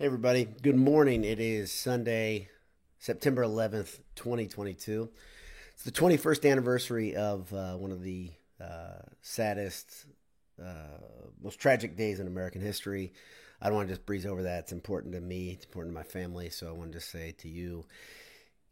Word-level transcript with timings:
Hey, 0.00 0.06
everybody. 0.06 0.46
Good 0.46 0.76
morning. 0.76 1.24
It 1.24 1.38
is 1.40 1.70
Sunday, 1.70 2.48
September 2.98 3.44
11th, 3.44 3.98
2022. 4.16 5.10
It's 5.74 5.84
the 5.84 5.90
21st 5.90 6.50
anniversary 6.50 7.16
of 7.16 7.52
uh, 7.52 7.74
one 7.74 7.92
of 7.92 8.02
the 8.02 8.30
uh, 8.58 9.02
saddest, 9.20 10.06
uh, 10.58 11.02
most 11.42 11.58
tragic 11.58 11.98
days 11.98 12.18
in 12.18 12.26
American 12.26 12.62
history. 12.62 13.12
I 13.60 13.66
don't 13.66 13.74
want 13.74 13.88
to 13.88 13.94
just 13.94 14.06
breeze 14.06 14.24
over 14.24 14.44
that. 14.44 14.60
It's 14.60 14.72
important 14.72 15.12
to 15.12 15.20
me, 15.20 15.50
it's 15.50 15.66
important 15.66 15.94
to 15.94 15.98
my 15.98 16.02
family. 16.02 16.48
So 16.48 16.66
I 16.70 16.72
wanted 16.72 16.94
to 16.94 17.00
say 17.00 17.32
to 17.32 17.48
you 17.50 17.84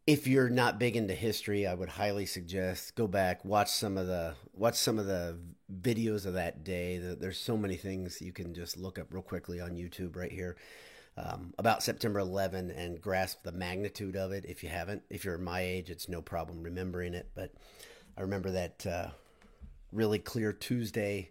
if 0.06 0.26
you're 0.26 0.48
not 0.48 0.78
big 0.78 0.96
into 0.96 1.12
history, 1.12 1.66
I 1.66 1.74
would 1.74 1.90
highly 1.90 2.24
suggest 2.24 2.94
go 2.94 3.06
back, 3.06 3.44
watch 3.44 3.68
some 3.68 3.98
of 3.98 4.06
the 4.06 4.32
watch 4.54 4.76
some 4.76 4.98
of 4.98 5.04
the 5.04 5.36
videos 5.82 6.24
of 6.24 6.32
that 6.32 6.64
day. 6.64 6.96
There's 6.96 7.38
so 7.38 7.54
many 7.54 7.76
things 7.76 8.22
you 8.22 8.32
can 8.32 8.54
just 8.54 8.78
look 8.78 8.98
up 8.98 9.12
real 9.12 9.20
quickly 9.20 9.60
on 9.60 9.72
YouTube 9.72 10.16
right 10.16 10.32
here 10.32 10.56
um, 11.18 11.52
about 11.58 11.82
September 11.82 12.20
11 12.20 12.70
and 12.70 13.00
grasp 13.00 13.42
the 13.42 13.52
magnitude 13.52 14.16
of 14.16 14.32
it. 14.32 14.44
If 14.46 14.62
you 14.62 14.68
haven't, 14.68 15.02
if 15.10 15.24
you're 15.24 15.38
my 15.38 15.60
age, 15.60 15.90
it's 15.90 16.08
no 16.08 16.22
problem 16.22 16.62
remembering 16.62 17.14
it. 17.14 17.30
But 17.34 17.52
I 18.16 18.22
remember 18.22 18.50
that 18.52 18.86
uh, 18.86 19.08
really 19.92 20.18
clear 20.18 20.52
Tuesday 20.52 21.30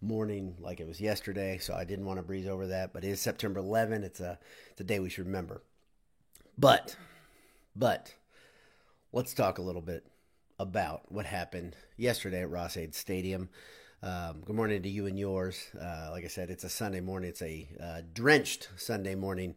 morning 0.00 0.56
like 0.60 0.80
it 0.80 0.86
was 0.86 1.00
yesterday, 1.00 1.58
so 1.58 1.74
I 1.74 1.84
didn't 1.84 2.06
want 2.06 2.18
to 2.18 2.22
breeze 2.22 2.46
over 2.46 2.68
that. 2.68 2.92
But 2.92 3.04
it 3.04 3.08
is 3.08 3.20
September 3.20 3.60
11. 3.60 4.04
It's 4.04 4.20
a 4.20 4.38
it's 4.70 4.80
a 4.80 4.84
day 4.84 5.00
we 5.00 5.10
should 5.10 5.26
remember. 5.26 5.62
But 6.56 6.96
but 7.74 8.14
let's 9.12 9.34
talk 9.34 9.58
a 9.58 9.62
little 9.62 9.82
bit 9.82 10.06
about 10.58 11.12
what 11.12 11.26
happened 11.26 11.76
yesterday 11.98 12.40
at 12.40 12.50
Ross-Ade 12.50 12.94
Stadium. 12.94 13.50
Um, 14.02 14.42
good 14.44 14.54
morning 14.54 14.82
to 14.82 14.88
you 14.90 15.06
and 15.06 15.18
yours. 15.18 15.70
Uh, 15.74 16.08
like 16.10 16.24
I 16.24 16.28
said, 16.28 16.50
it's 16.50 16.64
a 16.64 16.68
Sunday 16.68 17.00
morning. 17.00 17.30
It's 17.30 17.40
a 17.40 17.66
uh, 17.82 18.02
drenched 18.12 18.68
Sunday 18.76 19.14
morning 19.14 19.54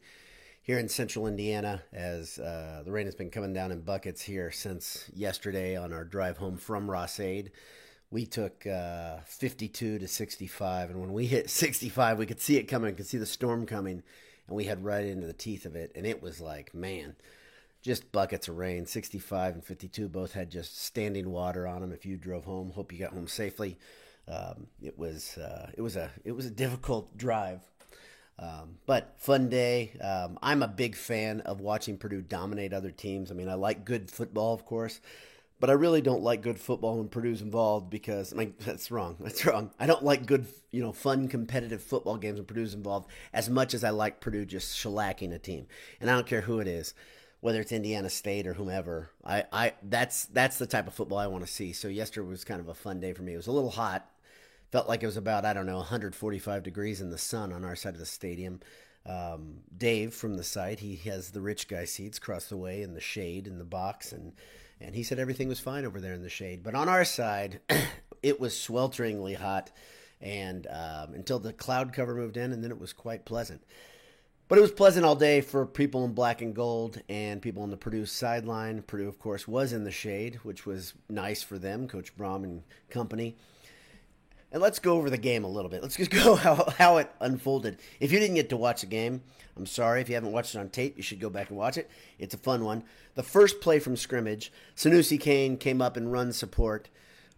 here 0.61 0.79
in 0.79 0.87
central 0.87 1.27
Indiana 1.27 1.83
as 1.91 2.39
uh, 2.39 2.83
the 2.85 2.91
rain 2.91 3.05
has 3.05 3.15
been 3.15 3.31
coming 3.31 3.51
down 3.51 3.73
in 3.73 3.81
buckets 3.81 4.21
here 4.21 4.49
since 4.49 5.09
yesterday 5.13 5.75
on 5.75 5.91
our 5.91 6.05
drive 6.05 6.37
home 6.37 6.55
from 6.55 6.89
Ross-Ade. 6.89 7.51
We 8.11 8.25
took 8.25 8.65
uh, 8.65 9.17
52 9.25 9.99
to 9.99 10.07
65, 10.07 10.89
and 10.89 11.01
when 11.01 11.11
we 11.11 11.25
hit 11.25 11.49
65, 11.49 12.17
we 12.17 12.25
could 12.25 12.39
see 12.39 12.55
it 12.55 12.63
coming, 12.63 12.95
could 12.95 13.07
see 13.07 13.17
the 13.17 13.25
storm 13.25 13.65
coming, 13.65 14.03
and 14.47 14.55
we 14.55 14.63
had 14.63 14.85
right 14.85 15.05
into 15.05 15.27
the 15.27 15.33
teeth 15.33 15.65
of 15.65 15.75
it. 15.75 15.91
And 15.95 16.07
it 16.07 16.23
was 16.23 16.39
like, 16.39 16.73
man, 16.73 17.17
just 17.81 18.13
buckets 18.13 18.47
of 18.47 18.57
rain. 18.57 18.85
65 18.85 19.55
and 19.55 19.63
52 19.65 20.07
both 20.07 20.31
had 20.31 20.49
just 20.49 20.81
standing 20.81 21.29
water 21.29 21.67
on 21.67 21.81
them 21.81 21.91
if 21.91 22.05
you 22.05 22.15
drove 22.15 22.45
home. 22.45 22.71
Hope 22.71 22.93
you 22.93 22.99
got 22.99 23.11
home 23.11 23.27
safely. 23.27 23.77
Um, 24.29 24.67
it 24.81 24.97
was 24.97 25.37
uh, 25.37 25.71
it 25.75 25.81
was 25.81 25.95
a 25.95 26.11
it 26.23 26.31
was 26.31 26.45
a 26.45 26.51
difficult 26.51 27.17
drive, 27.17 27.61
um, 28.37 28.77
but 28.85 29.15
fun 29.17 29.49
day. 29.49 29.93
Um, 30.01 30.37
I'm 30.41 30.61
a 30.61 30.67
big 30.67 30.95
fan 30.95 31.41
of 31.41 31.61
watching 31.61 31.97
Purdue 31.97 32.21
dominate 32.21 32.73
other 32.73 32.91
teams. 32.91 33.31
I 33.31 33.33
mean, 33.33 33.49
I 33.49 33.55
like 33.55 33.85
good 33.85 34.11
football, 34.11 34.53
of 34.53 34.65
course, 34.65 35.01
but 35.59 35.69
I 35.71 35.73
really 35.73 36.01
don't 36.01 36.21
like 36.21 36.43
good 36.43 36.59
football 36.59 36.97
when 36.97 37.09
Purdue's 37.09 37.41
involved 37.41 37.89
because 37.89 38.31
I 38.31 38.35
mean 38.35 38.53
that's 38.59 38.91
wrong. 38.91 39.17
That's 39.19 39.45
wrong. 39.45 39.71
I 39.79 39.87
don't 39.87 40.03
like 40.03 40.27
good, 40.27 40.45
you 40.69 40.81
know, 40.81 40.91
fun 40.91 41.27
competitive 41.27 41.81
football 41.81 42.17
games 42.17 42.37
when 42.37 42.45
Purdue's 42.45 42.75
involved 42.75 43.09
as 43.33 43.49
much 43.49 43.73
as 43.73 43.83
I 43.83 43.89
like 43.89 44.21
Purdue 44.21 44.45
just 44.45 44.77
shellacking 44.77 45.33
a 45.33 45.39
team, 45.39 45.65
and 45.99 46.09
I 46.09 46.13
don't 46.13 46.27
care 46.27 46.41
who 46.41 46.59
it 46.59 46.67
is 46.67 46.93
whether 47.41 47.61
it's 47.61 47.71
Indiana 47.71 48.09
State 48.09 48.45
or 48.47 48.53
whomever. 48.53 49.09
I, 49.23 49.45
I 49.51 49.73
that's 49.83 50.25
that's 50.25 50.57
the 50.57 50.67
type 50.67 50.87
of 50.87 50.93
football 50.93 51.17
I 51.17 51.27
want 51.27 51.45
to 51.45 51.51
see. 51.51 51.73
So 51.73 51.87
yesterday 51.87 52.27
was 52.27 52.43
kind 52.43 52.59
of 52.59 52.67
a 52.67 52.73
fun 52.73 52.99
day 52.99 53.13
for 53.13 53.23
me. 53.23 53.33
It 53.33 53.37
was 53.37 53.47
a 53.47 53.51
little 53.51 53.69
hot, 53.69 54.09
felt 54.71 54.87
like 54.87 55.03
it 55.03 55.07
was 55.07 55.17
about 55.17 55.45
I 55.45 55.53
don't 55.53 55.65
know 55.65 55.77
145 55.77 56.63
degrees 56.63 57.01
in 57.01 57.09
the 57.09 57.17
sun 57.17 57.51
on 57.51 57.65
our 57.65 57.75
side 57.75 57.93
of 57.93 57.99
the 57.99 58.05
stadium. 58.05 58.59
Um, 59.05 59.61
Dave 59.75 60.13
from 60.13 60.35
the 60.35 60.43
site, 60.43 60.79
he 60.79 60.95
has 61.09 61.31
the 61.31 61.41
rich 61.41 61.67
guy 61.67 61.85
seats 61.85 62.17
across 62.17 62.45
the 62.45 62.57
way 62.57 62.81
in 62.81 62.93
the 62.93 63.01
shade 63.01 63.47
in 63.47 63.57
the 63.57 63.63
box, 63.63 64.11
and 64.11 64.33
and 64.81 64.95
he 64.95 65.03
said 65.03 65.19
everything 65.19 65.47
was 65.47 65.59
fine 65.59 65.85
over 65.85 65.99
there 65.99 66.13
in 66.13 66.21
the 66.21 66.29
shade. 66.29 66.63
But 66.63 66.75
on 66.75 66.87
our 66.87 67.05
side, 67.05 67.59
it 68.23 68.39
was 68.39 68.53
swelteringly 68.53 69.35
hot, 69.35 69.71
and 70.21 70.67
um, 70.67 71.13
until 71.13 71.39
the 71.39 71.53
cloud 71.53 71.93
cover 71.93 72.15
moved 72.15 72.37
in, 72.37 72.51
and 72.51 72.63
then 72.63 72.71
it 72.71 72.79
was 72.79 72.93
quite 72.93 73.25
pleasant. 73.25 73.63
But 74.47 74.57
it 74.57 74.61
was 74.61 74.71
pleasant 74.71 75.05
all 75.05 75.15
day 75.15 75.41
for 75.41 75.65
people 75.67 76.05
in 76.05 76.13
black 76.13 76.41
and 76.41 76.55
gold 76.55 76.99
and 77.07 77.39
people 77.39 77.61
on 77.61 77.69
the 77.69 77.77
Purdue 77.77 78.07
sideline. 78.07 78.81
Purdue, 78.81 79.07
of 79.07 79.19
course, 79.19 79.47
was 79.47 79.73
in 79.73 79.83
the 79.83 79.91
shade, 79.91 80.39
which 80.41 80.65
was 80.65 80.95
nice 81.07 81.43
for 81.43 81.59
them, 81.59 81.87
Coach 81.87 82.17
Brohm 82.17 82.43
and 82.43 82.63
company. 82.89 83.37
And 84.51 84.61
let's 84.61 84.79
go 84.79 84.93
over 84.97 85.09
the 85.09 85.17
game 85.17 85.43
a 85.43 85.49
little 85.49 85.69
bit. 85.69 85.81
Let's 85.81 85.95
just 85.95 86.11
go 86.23 86.35
how, 86.35 86.69
how 86.77 86.97
it 86.97 87.11
unfolded. 87.19 87.77
If 87.99 88.11
you 88.11 88.19
didn't 88.19 88.35
get 88.35 88.49
to 88.49 88.57
watch 88.57 88.81
the 88.81 88.87
game, 88.87 89.21
I'm 89.55 89.65
sorry. 89.65 90.01
If 90.01 90.09
you 90.09 90.15
haven't 90.15 90.31
watched 90.31 90.55
it 90.55 90.59
on 90.59 90.69
tape, 90.69 90.97
you 90.97 91.03
should 91.03 91.19
go 91.19 91.29
back 91.29 91.49
and 91.49 91.57
watch 91.57 91.77
it. 91.77 91.89
It's 92.17 92.33
a 92.33 92.37
fun 92.37 92.63
one. 92.63 92.83
The 93.15 93.23
first 93.23 93.61
play 93.61 93.79
from 93.79 93.95
scrimmage, 93.95 94.51
Sanoussi 94.75 95.19
Kane 95.19 95.57
came 95.57 95.81
up 95.81 95.97
and 95.97 96.11
run 96.11 96.31
support, 96.31 96.89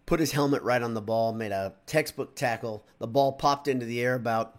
put 0.06 0.20
his 0.20 0.32
helmet 0.32 0.62
right 0.62 0.82
on 0.82 0.94
the 0.94 1.00
ball, 1.00 1.32
made 1.32 1.52
a 1.52 1.74
textbook 1.86 2.34
tackle. 2.34 2.84
The 2.98 3.06
ball 3.06 3.32
popped 3.32 3.68
into 3.68 3.84
the 3.84 4.00
air 4.00 4.14
about, 4.14 4.58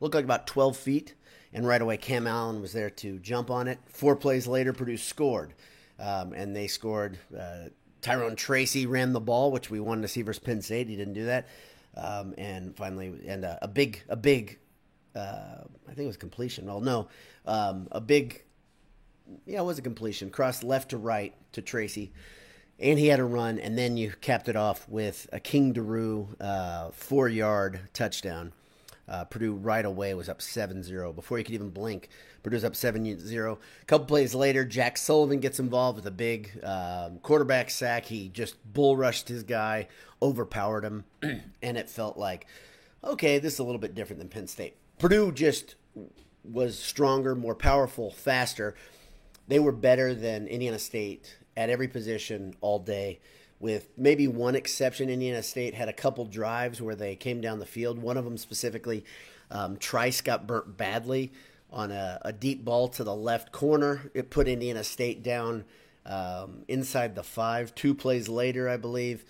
looked 0.00 0.14
like 0.14 0.24
about 0.24 0.46
12 0.46 0.76
feet, 0.76 1.14
and 1.52 1.66
right 1.66 1.82
away 1.82 1.96
Cam 1.96 2.26
Allen 2.26 2.60
was 2.60 2.72
there 2.72 2.90
to 2.90 3.18
jump 3.18 3.50
on 3.50 3.68
it. 3.68 3.78
Four 3.86 4.16
plays 4.16 4.46
later, 4.46 4.72
Purdue 4.72 4.96
scored, 4.96 5.54
um, 6.00 6.32
and 6.32 6.56
they 6.56 6.66
scored. 6.66 7.18
Uh, 7.38 7.68
Tyrone 8.00 8.36
Tracy 8.36 8.86
ran 8.86 9.12
the 9.12 9.20
ball, 9.20 9.50
which 9.50 9.70
we 9.70 9.80
wanted 9.80 10.02
to 10.02 10.08
see 10.08 10.22
versus 10.22 10.42
Penn 10.42 10.60
State. 10.60 10.88
He 10.88 10.96
didn't 10.96 11.14
do 11.14 11.26
that. 11.26 11.46
Um, 11.96 12.34
and 12.36 12.76
finally, 12.76 13.20
and 13.26 13.44
a, 13.44 13.58
a 13.62 13.68
big, 13.68 14.02
a 14.08 14.16
big, 14.16 14.58
uh, 15.14 15.62
I 15.86 15.88
think 15.88 16.00
it 16.00 16.06
was 16.06 16.16
completion. 16.16 16.66
Well, 16.66 16.80
no, 16.80 17.08
um, 17.46 17.88
a 17.92 18.00
big, 18.00 18.42
yeah, 19.46 19.60
it 19.60 19.64
was 19.64 19.78
a 19.78 19.82
completion. 19.82 20.30
Cross 20.30 20.64
left 20.64 20.90
to 20.90 20.98
right 20.98 21.34
to 21.52 21.62
Tracy, 21.62 22.12
and 22.80 22.98
he 22.98 23.06
had 23.06 23.20
a 23.20 23.24
run, 23.24 23.58
and 23.58 23.78
then 23.78 23.96
you 23.96 24.12
capped 24.20 24.48
it 24.48 24.56
off 24.56 24.88
with 24.88 25.28
a 25.32 25.38
King 25.38 25.72
Doerue 25.72 26.28
uh, 26.40 26.90
four 26.90 27.28
yard 27.28 27.80
touchdown. 27.92 28.52
Uh, 29.08 29.24
Purdue 29.24 29.54
right 29.54 29.84
away 29.84 30.14
was 30.14 30.28
up 30.28 30.38
7-0 30.38 31.14
before 31.14 31.38
you 31.38 31.44
could 31.44 31.54
even 31.54 31.70
blink. 31.70 32.08
Purdue's 32.42 32.64
up 32.64 32.72
7-0. 32.72 33.52
A 33.52 33.84
couple 33.84 34.06
plays 34.06 34.34
later, 34.34 34.64
Jack 34.64 34.96
Sullivan 34.96 35.40
gets 35.40 35.58
involved 35.58 35.96
with 35.96 36.06
a 36.06 36.10
big 36.10 36.58
um, 36.64 37.18
quarterback 37.18 37.70
sack. 37.70 38.06
He 38.06 38.28
just 38.28 38.56
bull 38.72 38.96
rushed 38.96 39.28
his 39.28 39.42
guy, 39.42 39.88
overpowered 40.22 40.84
him, 40.84 41.04
and 41.62 41.76
it 41.76 41.90
felt 41.90 42.16
like, 42.16 42.46
okay, 43.02 43.38
this 43.38 43.54
is 43.54 43.58
a 43.58 43.64
little 43.64 43.80
bit 43.80 43.94
different 43.94 44.20
than 44.20 44.28
Penn 44.28 44.46
State. 44.46 44.76
Purdue 44.98 45.32
just 45.32 45.74
was 46.42 46.78
stronger, 46.78 47.34
more 47.34 47.54
powerful, 47.54 48.10
faster. 48.10 48.74
They 49.48 49.58
were 49.58 49.72
better 49.72 50.14
than 50.14 50.46
Indiana 50.46 50.78
State 50.78 51.36
at 51.56 51.70
every 51.70 51.88
position 51.88 52.54
all 52.60 52.78
day 52.78 53.20
with 53.64 53.88
maybe 53.96 54.28
one 54.28 54.54
exception. 54.54 55.08
Indiana 55.08 55.42
State 55.42 55.72
had 55.72 55.88
a 55.88 55.92
couple 55.94 56.26
drives 56.26 56.82
where 56.82 56.94
they 56.94 57.16
came 57.16 57.40
down 57.40 57.60
the 57.60 57.64
field. 57.64 57.98
One 57.98 58.18
of 58.18 58.26
them 58.26 58.36
specifically, 58.36 59.06
um, 59.50 59.78
Trice 59.78 60.20
got 60.20 60.46
burnt 60.46 60.76
badly 60.76 61.32
on 61.72 61.90
a, 61.90 62.20
a, 62.20 62.30
deep 62.30 62.62
ball 62.62 62.88
to 62.88 63.02
the 63.02 63.14
left 63.16 63.52
corner. 63.52 64.10
It 64.12 64.28
put 64.28 64.48
Indiana 64.48 64.84
State 64.84 65.22
down 65.22 65.64
um, 66.04 66.64
inside 66.68 67.14
the 67.14 67.22
five. 67.22 67.74
Two 67.74 67.94
plays 67.94 68.28
later, 68.28 68.68
I 68.68 68.76
believe, 68.76 69.24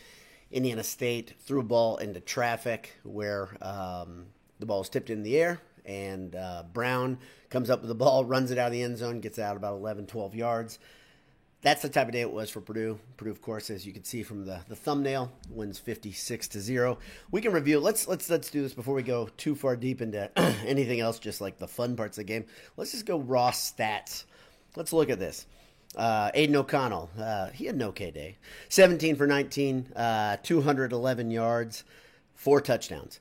Indiana 0.51 0.83
State 0.83 1.35
threw 1.39 1.61
a 1.61 1.63
ball 1.63 1.99
into 1.99 2.19
traffic 2.19 2.91
where 3.05 3.57
um, 3.63 4.27
the 4.59 4.67
ball 4.67 4.81
was 4.81 4.89
tipped 4.89 5.11
in 5.11 5.23
the 5.23 5.37
air. 5.39 5.61
And 5.85 6.35
uh, 6.35 6.65
Brown 6.73 7.19
comes 7.51 7.71
up 7.71 7.83
with 7.83 7.89
the 7.89 7.95
ball, 7.95 8.25
runs 8.25 8.51
it 8.51 8.59
out 8.59 8.67
of 8.67 8.73
the 8.73 8.83
end 8.83 8.99
zone, 8.99 9.21
gets 9.21 9.39
out 9.39 9.57
about 9.57 9.75
11, 9.75 10.09
12 10.09 10.35
yards 10.35 10.81
that's 11.65 11.81
the 11.81 11.89
type 11.89 12.07
of 12.09 12.13
day 12.13 12.21
it 12.21 12.31
was 12.31 12.51
for 12.51 12.61
Purdue. 12.61 12.99
Purdue, 13.17 13.31
of 13.31 13.41
course, 13.41 13.71
as 13.71 13.87
you 13.87 13.93
can 13.95 14.05
see 14.05 14.23
from 14.23 14.45
the, 14.45 14.61
the 14.69 14.77
thumbnail, 14.77 15.33
wins 15.49 15.79
fifty 15.79 16.13
six 16.13 16.47
to 16.49 16.61
zero. 16.61 16.99
We 17.31 17.41
can 17.41 17.53
review. 17.53 17.81
Let's 17.81 18.07
let's 18.07 18.29
let's 18.29 18.51
do 18.51 18.61
this 18.63 18.75
before 18.75 18.95
we 18.95 19.03
go 19.03 19.31
too 19.39 19.55
far 19.55 19.75
deep 19.75 20.03
into 20.03 20.31
anything 20.67 21.01
else. 21.01 21.19
Just 21.19 21.41
like 21.41 21.59
the 21.59 21.67
fun 21.67 21.97
parts 21.97 22.19
of 22.19 22.27
the 22.27 22.33
game. 22.33 22.45
Let's 22.77 22.93
just 22.93 23.07
go 23.07 23.19
raw 23.19 23.51
stats. 23.51 24.25
Let's 24.77 24.93
look 24.93 25.09
at 25.09 25.19
this. 25.19 25.47
Uh, 25.97 26.31
Aidan 26.35 26.57
O'Connell, 26.57 27.09
uh, 27.19 27.49
he 27.51 27.67
had 27.67 27.77
an 27.77 27.83
okay 27.83 28.11
day. 28.11 28.37
17 28.69 29.15
for 29.17 29.29
19, 29.29 29.93
uh, 29.95 30.37
211 30.43 31.31
yards, 31.31 31.85
four 32.35 32.61
touchdowns. 32.61 33.21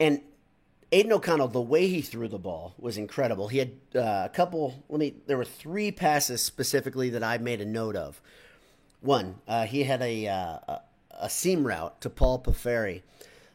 And 0.00 0.20
Aidan 0.94 1.12
O'Connell, 1.12 1.48
the 1.48 1.60
way 1.60 1.88
he 1.88 2.02
threw 2.02 2.28
the 2.28 2.38
ball 2.38 2.72
was 2.78 2.96
incredible. 2.96 3.48
He 3.48 3.58
had 3.58 3.72
uh, 3.96 4.22
a 4.26 4.30
couple. 4.32 4.84
Let 4.88 5.00
me. 5.00 5.14
There 5.26 5.36
were 5.36 5.44
three 5.44 5.90
passes 5.90 6.40
specifically 6.40 7.10
that 7.10 7.24
I 7.24 7.36
made 7.38 7.60
a 7.60 7.64
note 7.64 7.96
of. 7.96 8.22
One, 9.00 9.40
uh, 9.48 9.66
he 9.66 9.82
had 9.82 10.00
a, 10.02 10.28
uh, 10.28 10.78
a 11.10 11.28
seam 11.28 11.66
route 11.66 12.00
to 12.02 12.08
Paul 12.08 12.38
Piferi. 12.38 13.02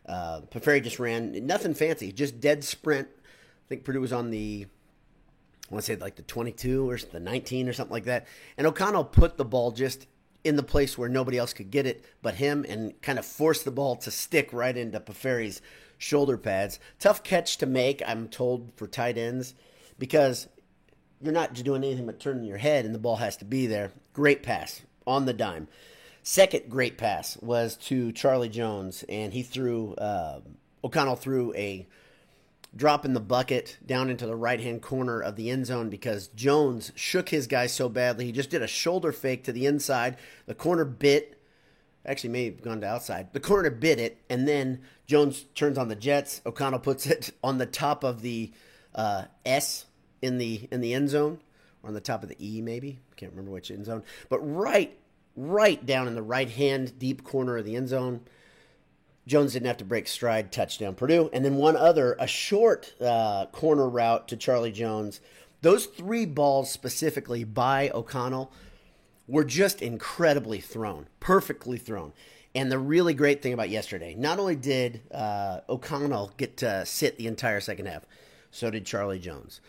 Uh, 0.06 0.41
Piferi 0.51 0.83
just 0.83 1.00
ran 1.00 1.45
nothing 1.45 1.74
fancy, 1.74 2.12
just 2.12 2.41
dead 2.41 2.65
sprint. 2.65 3.07
I 3.07 3.68
think 3.69 3.85
Purdue 3.85 4.01
was 4.01 4.12
on 4.12 4.31
the 4.31 4.68
I 5.69 5.74
want 5.74 5.85
to 5.85 5.94
say 5.94 5.97
like 5.97 6.18
the 6.18 6.24
22 6.24 6.89
or 6.89 6.97
the 6.97 7.21
19 7.21 7.69
or 7.69 7.74
something 7.74 7.94
like 7.94 8.03
that. 8.03 8.27
And 8.57 8.68
O'Connell 8.68 9.06
put 9.06 9.38
the 9.38 9.45
ball 9.45 9.71
just 9.71 10.07
in 10.44 10.57
the 10.57 10.63
place 10.63 10.97
where 10.97 11.07
nobody 11.07 11.38
else 11.38 11.53
could 11.53 11.71
get 11.71 11.85
it 11.85 12.03
but 12.21 12.35
him 12.35 12.65
and 12.68 13.00
kind 13.01 13.18
of 13.18 13.25
forced 13.25 13.65
the 13.65 13.71
ball 13.71 13.95
to 13.97 14.12
stick 14.12 14.51
right 14.51 14.75
into 14.75 15.00
Piferi's 15.00 15.62
shoulder 15.99 16.37
pads. 16.37 16.79
Tough 16.97 17.21
catch 17.23 17.57
to 17.57 17.67
make, 17.67 18.01
I'm 18.07 18.27
told, 18.27 18.71
for 18.75 18.87
tight 18.87 19.19
ends. 19.19 19.53
because 19.99 20.47
you're 21.21 21.33
not 21.33 21.53
doing 21.53 21.83
anything 21.83 22.05
but 22.05 22.19
turning 22.19 22.45
your 22.45 22.57
head 22.57 22.85
and 22.85 22.95
the 22.95 22.99
ball 22.99 23.17
has 23.17 23.37
to 23.37 23.45
be 23.45 23.67
there. 23.67 23.91
Great 24.13 24.41
pass 24.41 24.81
on 25.05 25.25
the 25.25 25.33
dime. 25.33 25.67
Second 26.23 26.69
great 26.69 26.97
pass 26.97 27.37
was 27.41 27.75
to 27.75 28.11
Charlie 28.11 28.49
Jones, 28.49 29.03
and 29.09 29.33
he 29.33 29.41
threw, 29.41 29.93
uh, 29.95 30.41
O'Connell 30.83 31.15
threw 31.15 31.53
a 31.55 31.87
drop 32.75 33.03
in 33.03 33.13
the 33.13 33.19
bucket 33.19 33.77
down 33.85 34.09
into 34.09 34.27
the 34.27 34.35
right 34.35 34.59
hand 34.61 34.81
corner 34.81 35.21
of 35.21 35.35
the 35.35 35.49
end 35.49 35.65
zone 35.65 35.89
because 35.89 36.27
Jones 36.27 36.91
shook 36.95 37.29
his 37.29 37.47
guy 37.47 37.65
so 37.65 37.89
badly. 37.89 38.25
He 38.25 38.31
just 38.31 38.51
did 38.51 38.61
a 38.61 38.67
shoulder 38.67 39.11
fake 39.11 39.43
to 39.45 39.51
the 39.51 39.65
inside. 39.65 40.17
The 40.45 40.53
corner 40.53 40.85
bit 40.85 41.38
actually 42.05 42.29
may 42.29 42.45
have 42.45 42.61
gone 42.61 42.81
to 42.81 42.87
outside. 42.87 43.33
The 43.33 43.39
corner 43.39 43.69
bit 43.69 43.99
it, 43.99 44.21
and 44.29 44.47
then 44.47 44.81
Jones 45.05 45.45
turns 45.55 45.77
on 45.77 45.87
the 45.87 45.95
Jets. 45.95 46.41
O'Connell 46.45 46.79
puts 46.79 47.05
it 47.05 47.31
on 47.43 47.57
the 47.57 47.65
top 47.65 48.03
of 48.03 48.21
the 48.21 48.51
uh, 48.95 49.25
S 49.45 49.85
in 50.21 50.37
the 50.37 50.67
in 50.71 50.81
the 50.81 50.93
end 50.93 51.09
zone, 51.09 51.39
or 51.83 51.89
on 51.89 51.93
the 51.93 52.01
top 52.01 52.23
of 52.23 52.29
the 52.29 52.37
E, 52.39 52.61
maybe. 52.61 52.99
Can't 53.15 53.31
remember 53.31 53.51
which 53.51 53.71
end 53.71 53.85
zone, 53.85 54.03
but 54.29 54.39
right 54.39 54.97
right 55.35 55.85
down 55.85 56.07
in 56.07 56.15
the 56.15 56.21
right 56.21 56.49
hand 56.49 56.97
deep 56.99 57.23
corner 57.23 57.57
of 57.57 57.65
the 57.65 57.75
end 57.75 57.89
zone. 57.89 58.21
Jones 59.27 59.53
didn't 59.53 59.67
have 59.67 59.77
to 59.77 59.85
break 59.85 60.07
stride, 60.07 60.51
touchdown 60.51 60.95
Purdue, 60.95 61.29
and 61.31 61.45
then 61.45 61.55
one 61.55 61.77
other, 61.77 62.15
a 62.19 62.25
short 62.25 62.93
uh, 62.99 63.45
corner 63.51 63.87
route 63.87 64.27
to 64.29 64.35
Charlie 64.35 64.71
Jones. 64.71 65.21
Those 65.61 65.85
three 65.85 66.25
balls 66.25 66.71
specifically 66.71 67.43
by 67.43 67.91
O'Connell 67.93 68.51
were 69.29 69.43
just 69.43 69.81
incredibly 69.81 70.59
thrown, 70.59 71.07
perfectly 71.19 71.77
thrown. 71.77 72.13
And 72.55 72.71
the 72.71 72.79
really 72.79 73.13
great 73.13 73.43
thing 73.43 73.53
about 73.53 73.69
yesterday, 73.69 74.15
not 74.15 74.39
only 74.39 74.55
did 74.55 75.01
uh, 75.13 75.59
O'Connell 75.69 76.31
get 76.37 76.57
to 76.57 76.83
sit 76.85 77.17
the 77.17 77.27
entire 77.27 77.59
second 77.59 77.85
half, 77.85 78.05
so 78.49 78.71
did 78.71 78.85
Charlie 78.85 79.19
Jones, 79.19 79.61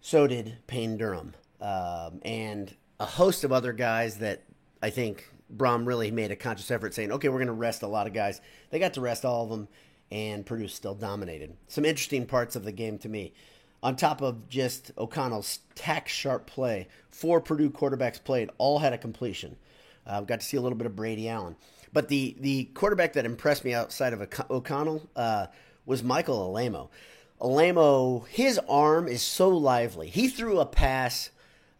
so 0.00 0.26
did 0.26 0.56
Payne 0.66 0.96
Durham, 0.96 1.34
um, 1.60 2.20
and 2.22 2.74
a 2.98 3.06
host 3.06 3.44
of 3.44 3.52
other 3.52 3.72
guys 3.72 4.16
that 4.16 4.42
I 4.82 4.90
think 4.90 5.30
Brohm 5.56 5.86
really 5.86 6.10
made 6.10 6.32
a 6.32 6.36
conscious 6.36 6.70
effort 6.70 6.94
saying, 6.94 7.12
okay, 7.12 7.28
we're 7.28 7.38
going 7.38 7.46
to 7.46 7.52
rest 7.52 7.82
a 7.82 7.86
lot 7.86 8.08
of 8.08 8.12
guys. 8.12 8.40
They 8.70 8.80
got 8.80 8.94
to 8.94 9.00
rest 9.00 9.24
all 9.24 9.44
of 9.44 9.50
them, 9.50 9.68
and 10.10 10.44
Purdue 10.44 10.66
still 10.66 10.96
dominated. 10.96 11.56
Some 11.68 11.84
interesting 11.84 12.26
parts 12.26 12.56
of 12.56 12.64
the 12.64 12.72
game 12.72 12.98
to 12.98 13.08
me 13.08 13.34
on 13.82 13.96
top 13.96 14.20
of 14.20 14.48
just 14.48 14.92
O'Connell's 14.98 15.60
tack 15.74 16.08
sharp 16.08 16.46
play, 16.46 16.88
four 17.10 17.40
Purdue 17.40 17.70
quarterbacks 17.70 18.22
played, 18.22 18.50
all 18.58 18.78
had 18.78 18.92
a 18.92 18.98
completion. 18.98 19.56
Uh, 20.06 20.20
got 20.22 20.40
to 20.40 20.46
see 20.46 20.56
a 20.56 20.60
little 20.60 20.78
bit 20.78 20.86
of 20.86 20.96
Brady 20.96 21.28
Allen. 21.28 21.56
But 21.92 22.08
the, 22.08 22.36
the 22.40 22.64
quarterback 22.64 23.14
that 23.14 23.24
impressed 23.24 23.64
me 23.64 23.74
outside 23.74 24.12
of 24.12 24.20
O'Connell 24.50 25.08
uh, 25.16 25.46
was 25.86 26.02
Michael 26.02 26.52
Alaimo. 26.52 26.88
Alaimo, 27.40 28.26
his 28.28 28.60
arm 28.68 29.08
is 29.08 29.22
so 29.22 29.48
lively. 29.48 30.08
He 30.08 30.28
threw 30.28 30.60
a 30.60 30.66
pass, 30.66 31.30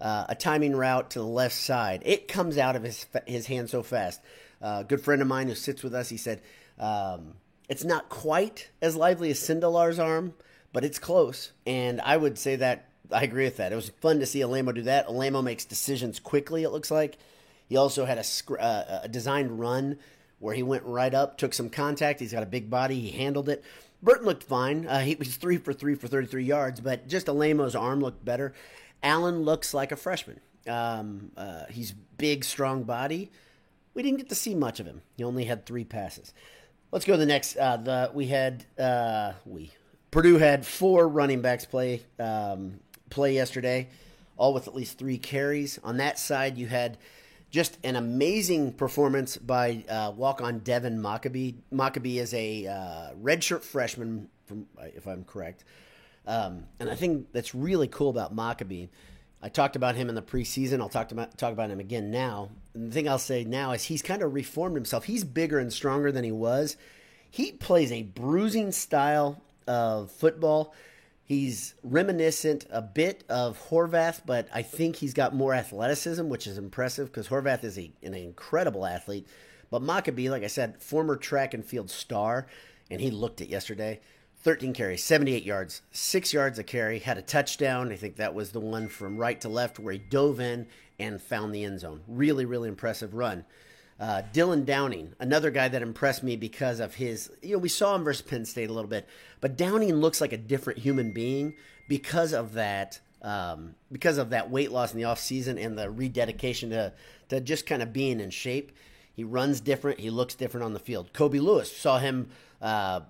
uh, 0.00 0.24
a 0.28 0.34
timing 0.34 0.74
route 0.74 1.10
to 1.10 1.18
the 1.18 1.26
left 1.26 1.54
side. 1.54 2.02
It 2.04 2.28
comes 2.28 2.56
out 2.56 2.76
of 2.76 2.82
his 2.82 3.06
his 3.26 3.46
hand 3.46 3.68
so 3.68 3.82
fast. 3.82 4.20
Uh, 4.62 4.78
a 4.80 4.84
good 4.84 5.02
friend 5.02 5.22
of 5.22 5.28
mine 5.28 5.48
who 5.48 5.54
sits 5.54 5.82
with 5.82 5.94
us, 5.94 6.08
he 6.08 6.16
said, 6.16 6.40
um, 6.78 7.34
it's 7.68 7.84
not 7.84 8.08
quite 8.08 8.70
as 8.82 8.96
lively 8.96 9.30
as 9.30 9.38
Sindelar's 9.38 9.98
arm, 9.98 10.34
but 10.72 10.84
it's 10.84 10.98
close. 10.98 11.52
And 11.66 12.00
I 12.00 12.16
would 12.16 12.38
say 12.38 12.56
that 12.56 12.86
I 13.12 13.22
agree 13.22 13.44
with 13.44 13.56
that. 13.56 13.72
It 13.72 13.76
was 13.76 13.90
fun 14.00 14.20
to 14.20 14.26
see 14.26 14.40
Alaimo 14.40 14.74
do 14.74 14.82
that. 14.82 15.08
Alaimo 15.08 15.42
makes 15.42 15.64
decisions 15.64 16.20
quickly, 16.20 16.62
it 16.62 16.70
looks 16.70 16.90
like. 16.90 17.18
He 17.68 17.76
also 17.76 18.04
had 18.04 18.18
a, 18.18 18.60
uh, 18.60 19.00
a 19.04 19.08
designed 19.08 19.58
run 19.58 19.98
where 20.38 20.54
he 20.54 20.62
went 20.62 20.82
right 20.84 21.12
up, 21.14 21.38
took 21.38 21.54
some 21.54 21.70
contact. 21.70 22.20
He's 22.20 22.32
got 22.32 22.42
a 22.42 22.46
big 22.46 22.70
body. 22.70 22.98
He 22.98 23.10
handled 23.10 23.48
it. 23.48 23.62
Burton 24.02 24.26
looked 24.26 24.42
fine. 24.42 24.86
Uh, 24.86 25.00
he 25.00 25.14
was 25.14 25.36
three 25.36 25.58
for 25.58 25.72
three 25.72 25.94
for 25.94 26.08
33 26.08 26.44
yards, 26.44 26.80
but 26.80 27.06
just 27.06 27.26
Alaimo's 27.26 27.76
arm 27.76 28.00
looked 28.00 28.24
better. 28.24 28.54
Allen 29.02 29.42
looks 29.42 29.74
like 29.74 29.92
a 29.92 29.96
freshman. 29.96 30.40
Um, 30.66 31.30
uh, 31.36 31.66
he's 31.66 31.92
big, 31.92 32.44
strong 32.44 32.84
body. 32.84 33.30
We 33.94 34.02
didn't 34.02 34.18
get 34.18 34.28
to 34.30 34.34
see 34.34 34.54
much 34.54 34.80
of 34.80 34.86
him. 34.86 35.02
He 35.16 35.24
only 35.24 35.44
had 35.44 35.66
three 35.66 35.84
passes. 35.84 36.32
Let's 36.92 37.04
go 37.04 37.14
to 37.14 37.18
the 37.18 37.26
next. 37.26 37.56
Uh, 37.56 37.76
the 37.76 38.10
we 38.12 38.26
had 38.26 38.64
uh, 38.78 39.32
we 39.44 39.72
Purdue 40.10 40.38
had 40.38 40.66
four 40.66 41.08
running 41.08 41.40
backs 41.40 41.64
play 41.64 42.02
um, 42.18 42.80
play 43.10 43.34
yesterday, 43.34 43.88
all 44.36 44.52
with 44.54 44.66
at 44.66 44.74
least 44.74 44.98
three 44.98 45.18
carries. 45.18 45.78
On 45.84 45.98
that 45.98 46.18
side, 46.18 46.58
you 46.58 46.66
had 46.66 46.98
just 47.50 47.78
an 47.84 47.96
amazing 47.96 48.72
performance 48.72 49.36
by 49.36 49.84
uh, 49.88 50.12
walk-on 50.16 50.60
Devin 50.60 51.00
Mockobee. 51.00 51.56
Mockobee 51.72 52.16
is 52.16 52.32
a 52.34 52.66
uh, 52.66 53.14
redshirt 53.20 53.62
freshman, 53.62 54.28
from, 54.46 54.66
if 54.78 55.06
I'm 55.06 55.24
correct. 55.24 55.64
Um, 56.26 56.64
and 56.78 56.88
I 56.88 56.94
think 56.94 57.32
that's 57.32 57.54
really 57.54 57.88
cool 57.88 58.10
about 58.10 58.34
Mockobee. 58.34 58.88
I 59.42 59.48
talked 59.48 59.74
about 59.74 59.96
him 59.96 60.08
in 60.08 60.14
the 60.14 60.22
preseason. 60.22 60.80
I'll 60.80 60.88
talk 60.88 61.12
about 61.12 61.36
talk 61.38 61.52
about 61.52 61.70
him 61.70 61.80
again 61.80 62.10
now. 62.10 62.50
And 62.74 62.90
the 62.90 62.94
thing 62.94 63.08
I'll 63.08 63.18
say 63.18 63.44
now 63.44 63.72
is 63.72 63.84
he's 63.84 64.02
kind 64.02 64.22
of 64.22 64.34
reformed 64.34 64.76
himself. 64.76 65.04
He's 65.04 65.24
bigger 65.24 65.58
and 65.58 65.72
stronger 65.72 66.12
than 66.12 66.24
he 66.24 66.32
was. 66.32 66.76
He 67.30 67.52
plays 67.52 67.90
a 67.90 68.02
bruising 68.02 68.70
style 68.70 69.40
of 69.70 70.10
football. 70.10 70.74
He's 71.22 71.74
reminiscent 71.84 72.66
a 72.70 72.82
bit 72.82 73.22
of 73.28 73.68
Horvath, 73.70 74.22
but 74.26 74.48
I 74.52 74.62
think 74.62 74.96
he's 74.96 75.14
got 75.14 75.32
more 75.32 75.54
athleticism, 75.54 76.28
which 76.28 76.48
is 76.48 76.58
impressive 76.58 77.06
because 77.06 77.28
Horvath 77.28 77.62
is 77.62 77.78
a, 77.78 77.92
an 78.02 78.14
incredible 78.14 78.84
athlete. 78.84 79.28
But 79.70 79.82
Mockobee, 79.82 80.28
like 80.28 80.42
I 80.42 80.48
said, 80.48 80.82
former 80.82 81.14
track 81.14 81.54
and 81.54 81.64
field 81.64 81.88
star, 81.88 82.48
and 82.90 83.00
he 83.00 83.12
looked 83.12 83.40
it 83.40 83.48
yesterday. 83.48 84.00
13 84.42 84.72
carries, 84.72 85.04
78 85.04 85.44
yards, 85.44 85.82
six 85.92 86.32
yards 86.32 86.58
a 86.58 86.64
carry, 86.64 86.98
had 86.98 87.16
a 87.16 87.22
touchdown. 87.22 87.92
I 87.92 87.96
think 87.96 88.16
that 88.16 88.34
was 88.34 88.50
the 88.50 88.58
one 88.58 88.88
from 88.88 89.16
right 89.16 89.40
to 89.42 89.48
left 89.48 89.78
where 89.78 89.92
he 89.92 89.98
dove 90.00 90.40
in 90.40 90.66
and 90.98 91.22
found 91.22 91.54
the 91.54 91.62
end 91.62 91.78
zone. 91.78 92.00
Really, 92.08 92.44
really 92.44 92.68
impressive 92.68 93.14
run. 93.14 93.44
Uh, 94.00 94.22
Dylan 94.32 94.64
Downing, 94.64 95.12
another 95.20 95.50
guy 95.50 95.68
that 95.68 95.82
impressed 95.82 96.22
me 96.22 96.34
because 96.34 96.80
of 96.80 96.94
his, 96.94 97.30
you 97.42 97.52
know, 97.52 97.58
we 97.58 97.68
saw 97.68 97.94
him 97.94 98.02
versus 98.02 98.22
Penn 98.22 98.46
State 98.46 98.70
a 98.70 98.72
little 98.72 98.88
bit, 98.88 99.06
but 99.42 99.58
Downing 99.58 99.94
looks 99.94 100.22
like 100.22 100.32
a 100.32 100.38
different 100.38 100.78
human 100.78 101.12
being 101.12 101.52
because 101.86 102.32
of 102.32 102.54
that, 102.54 102.98
um, 103.20 103.74
because 103.92 104.16
of 104.16 104.30
that 104.30 104.50
weight 104.50 104.72
loss 104.72 104.94
in 104.94 104.98
the 104.98 105.06
offseason 105.06 105.62
and 105.62 105.76
the 105.76 105.90
rededication 105.90 106.70
to, 106.70 106.94
to 107.28 107.42
just 107.42 107.66
kind 107.66 107.82
of 107.82 107.92
being 107.92 108.20
in 108.20 108.30
shape. 108.30 108.72
He 109.12 109.22
runs 109.22 109.60
different. 109.60 110.00
He 110.00 110.08
looks 110.08 110.34
different 110.34 110.64
on 110.64 110.72
the 110.72 110.78
field. 110.78 111.12
Kobe 111.12 111.38
Lewis 111.38 111.70
saw 111.70 111.98
him. 111.98 112.30
Uh, 112.62 113.00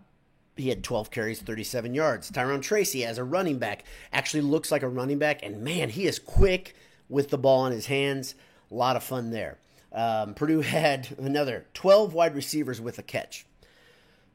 he 0.56 0.70
had 0.70 0.82
12 0.82 1.12
carries, 1.12 1.40
37 1.40 1.94
yards. 1.94 2.32
Tyrone 2.32 2.62
Tracy, 2.62 3.04
as 3.04 3.16
a 3.16 3.22
running 3.22 3.58
back, 3.58 3.84
actually 4.12 4.40
looks 4.40 4.72
like 4.72 4.82
a 4.82 4.88
running 4.88 5.18
back, 5.18 5.40
and 5.44 5.62
man, 5.62 5.90
he 5.90 6.06
is 6.06 6.18
quick 6.18 6.74
with 7.08 7.30
the 7.30 7.38
ball 7.38 7.64
in 7.66 7.72
his 7.72 7.86
hands. 7.86 8.34
A 8.72 8.74
lot 8.74 8.96
of 8.96 9.04
fun 9.04 9.30
there. 9.30 9.58
Um, 9.92 10.34
Purdue 10.34 10.60
had 10.62 11.08
another 11.18 11.66
12 11.74 12.14
wide 12.14 12.34
receivers 12.34 12.80
with 12.80 12.98
a 12.98 13.02
catch. 13.02 13.46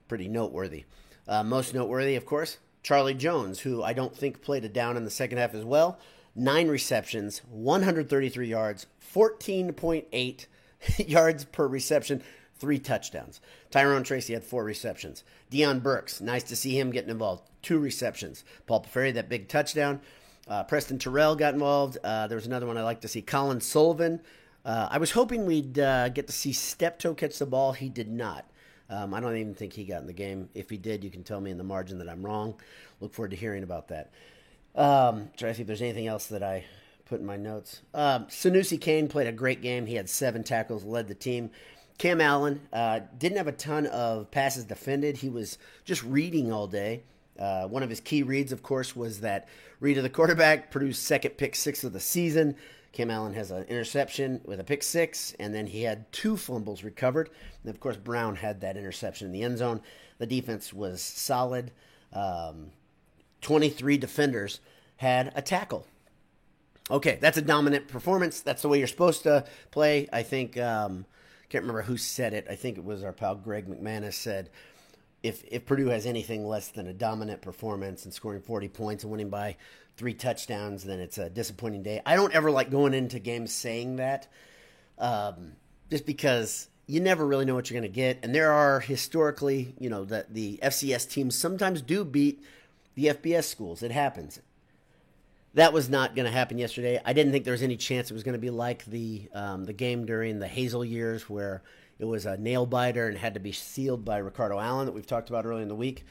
Pretty 0.07 0.27
noteworthy. 0.27 0.85
Uh, 1.27 1.43
most 1.43 1.73
noteworthy, 1.73 2.15
of 2.15 2.25
course, 2.25 2.57
Charlie 2.83 3.15
Jones, 3.15 3.61
who 3.61 3.81
I 3.81 3.93
don't 3.93 4.15
think 4.15 4.41
played 4.41 4.63
a 4.63 4.69
down 4.69 4.95
in 4.95 5.05
the 5.05 5.09
second 5.09 5.39
half 5.39 5.55
as 5.55 5.65
well. 5.65 5.97
Nine 6.35 6.67
receptions, 6.67 7.39
133 7.49 8.47
yards, 8.47 8.85
14.8 9.13 10.45
yards 11.07 11.45
per 11.45 11.67
reception, 11.67 12.21
three 12.57 12.77
touchdowns. 12.77 13.41
Tyrone 13.71 14.03
Tracy 14.03 14.33
had 14.33 14.43
four 14.43 14.63
receptions. 14.63 15.23
Deion 15.51 15.81
Burks, 15.81 16.21
nice 16.21 16.43
to 16.43 16.55
see 16.55 16.77
him 16.77 16.91
getting 16.91 17.09
involved, 17.09 17.49
two 17.61 17.79
receptions. 17.79 18.43
Paul 18.67 18.83
Piferi, 18.83 19.13
that 19.13 19.29
big 19.29 19.47
touchdown. 19.47 20.01
Uh, 20.47 20.63
Preston 20.63 20.99
Terrell 20.99 21.35
got 21.35 21.53
involved. 21.53 21.97
Uh, 22.03 22.27
there 22.27 22.35
was 22.35 22.45
another 22.45 22.67
one 22.67 22.77
I 22.77 22.83
like 22.83 23.01
to 23.01 23.07
see. 23.07 23.21
Colin 23.21 23.61
Sullivan 23.61 24.21
uh, 24.65 24.89
I 24.91 24.97
was 24.97 25.11
hoping 25.11 25.45
we'd 25.45 25.77
uh, 25.77 26.09
get 26.09 26.27
to 26.27 26.33
see 26.33 26.51
Steptoe 26.51 27.13
catch 27.13 27.37
the 27.37 27.45
ball. 27.45 27.73
He 27.73 27.87
did 27.87 28.09
not. 28.09 28.45
Um, 28.89 29.13
I 29.13 29.19
don't 29.19 29.37
even 29.37 29.53
think 29.53 29.73
he 29.73 29.85
got 29.85 30.01
in 30.01 30.07
the 30.07 30.13
game. 30.13 30.49
If 30.53 30.69
he 30.69 30.77
did, 30.77 31.03
you 31.03 31.09
can 31.09 31.23
tell 31.23 31.39
me 31.39 31.51
in 31.51 31.57
the 31.57 31.63
margin 31.63 31.99
that 31.99 32.09
I'm 32.09 32.25
wrong. 32.25 32.55
Look 32.99 33.13
forward 33.13 33.31
to 33.31 33.37
hearing 33.37 33.63
about 33.63 33.87
that. 33.89 34.11
Um, 34.75 35.29
try 35.37 35.49
to 35.49 35.55
see 35.55 35.61
if 35.61 35.67
there's 35.67 35.81
anything 35.81 36.07
else 36.07 36.27
that 36.27 36.43
I 36.43 36.65
put 37.05 37.19
in 37.19 37.25
my 37.25 37.37
notes. 37.37 37.81
Um, 37.93 38.25
Sanoussi 38.25 38.79
Kane 38.79 39.07
played 39.07 39.27
a 39.27 39.31
great 39.31 39.61
game. 39.61 39.85
He 39.85 39.95
had 39.95 40.09
seven 40.09 40.43
tackles, 40.43 40.83
led 40.83 41.07
the 41.07 41.15
team. 41.15 41.51
Cam 41.97 42.19
Allen 42.19 42.61
uh, 42.73 43.01
didn't 43.17 43.37
have 43.37 43.47
a 43.47 43.53
ton 43.53 43.85
of 43.87 44.29
passes 44.31 44.65
defended. 44.65 45.17
He 45.17 45.29
was 45.29 45.57
just 45.85 46.03
reading 46.03 46.51
all 46.51 46.67
day. 46.67 47.03
Uh, 47.39 47.67
one 47.67 47.83
of 47.83 47.89
his 47.89 47.99
key 47.99 48.23
reads, 48.23 48.51
of 48.51 48.63
course, 48.63 48.95
was 48.95 49.21
that 49.21 49.47
read 49.79 49.97
of 49.97 50.03
the 50.03 50.09
quarterback 50.09 50.71
produced 50.71 51.03
second 51.03 51.31
pick 51.31 51.55
six 51.55 51.83
of 51.83 51.93
the 51.93 51.99
season. 51.99 52.55
Cam 52.95 53.11
Allen 53.11 53.33
has 53.33 53.51
an 53.51 53.63
interception 53.65 54.39
with 54.45 54.59
a 54.59 54.63
pick 54.63 54.81
six, 54.81 55.35
and 55.37 55.53
then 55.53 55.67
he 55.67 55.83
had 55.83 56.09
two 56.13 56.37
fumbles 56.37 56.81
recovered. 56.81 57.29
And 57.61 57.69
of 57.69 57.79
course, 57.81 57.97
Brown 57.97 58.37
had 58.37 58.61
that 58.61 58.77
interception 58.77 59.27
in 59.27 59.33
the 59.33 59.43
end 59.43 59.57
zone. 59.57 59.81
The 60.17 60.25
defense 60.25 60.73
was 60.73 61.01
solid. 61.01 61.71
Um, 62.13 62.71
23 63.41 63.97
defenders 63.97 64.61
had 64.95 65.33
a 65.35 65.41
tackle. 65.41 65.85
Okay, 66.89 67.17
that's 67.19 67.37
a 67.37 67.41
dominant 67.41 67.89
performance. 67.89 68.39
That's 68.39 68.61
the 68.61 68.69
way 68.69 68.77
you're 68.77 68.87
supposed 68.87 69.23
to 69.23 69.43
play. 69.71 70.07
I 70.13 70.23
think, 70.23 70.57
um, 70.57 71.05
can't 71.49 71.63
remember 71.63 71.81
who 71.81 71.97
said 71.97 72.33
it. 72.33 72.47
I 72.49 72.55
think 72.55 72.77
it 72.77 72.85
was 72.85 73.03
our 73.03 73.11
pal 73.11 73.35
Greg 73.35 73.67
McManus 73.67 74.13
said, 74.13 74.49
if 75.25 75.43
if 75.49 75.65
Purdue 75.65 75.87
has 75.87 76.05
anything 76.05 76.45
less 76.47 76.67
than 76.67 76.87
a 76.87 76.93
dominant 76.93 77.41
performance 77.41 78.05
and 78.05 78.13
scoring 78.13 78.41
40 78.41 78.69
points 78.69 79.03
and 79.03 79.11
winning 79.11 79.29
by 79.29 79.57
three 79.97 80.13
touchdowns, 80.13 80.83
then 80.83 80.99
it's 80.99 81.17
a 81.17 81.29
disappointing 81.29 81.81
day. 81.81 82.01
I 82.05 82.15
don't 82.15 82.33
ever 82.33 82.51
like 82.51 82.69
going 82.69 82.93
into 82.93 83.17
games 83.17 83.51
saying 83.51 83.95
that, 83.95 84.27
um, 84.99 85.53
just 85.89 86.05
because 86.05 86.67
you 86.87 86.99
never 86.99 87.25
really 87.25 87.45
know 87.45 87.55
what 87.55 87.69
you're 87.69 87.79
going 87.79 87.91
to 87.91 87.95
get. 87.95 88.19
And 88.21 88.35
there 88.35 88.51
are 88.51 88.79
historically, 88.79 89.73
you 89.79 89.89
know, 89.89 90.05
that 90.05 90.33
the 90.33 90.59
FCS 90.61 91.09
teams 91.09 91.35
sometimes 91.35 91.81
do 91.81 92.05
beat 92.05 92.43
the 92.93 93.07
FBS 93.07 93.45
schools. 93.45 93.81
It 93.81 93.91
happens. 93.91 94.39
That 95.55 95.73
was 95.73 95.89
not 95.89 96.15
going 96.15 96.25
to 96.25 96.31
happen 96.31 96.57
yesterday. 96.57 97.01
I 97.03 97.13
didn't 97.13 97.31
think 97.31 97.45
there 97.45 97.53
was 97.53 97.63
any 97.63 97.77
chance 97.77 98.11
it 98.11 98.13
was 98.13 98.23
going 98.23 98.33
to 98.33 98.39
be 98.39 98.49
like 98.49 98.85
the 98.85 99.29
um, 99.33 99.65
the 99.65 99.73
game 99.73 100.05
during 100.05 100.39
the 100.39 100.47
Hazell 100.47 100.87
years 100.87 101.29
where 101.29 101.63
it 101.99 102.05
was 102.05 102.25
a 102.25 102.37
nail 102.37 102.65
biter 102.65 103.07
and 103.07 103.17
had 103.17 103.35
to 103.35 103.39
be 103.39 103.51
sealed 103.51 104.03
by 104.03 104.17
Ricardo 104.17 104.59
Allen 104.59 104.85
that 104.85 104.91
we've 104.91 105.07
talked 105.07 105.29
about 105.29 105.45
earlier 105.45 105.61
in 105.61 105.69
the 105.69 105.75
week. 105.75 106.05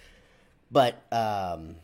But 0.70 0.94
um, 1.12 1.76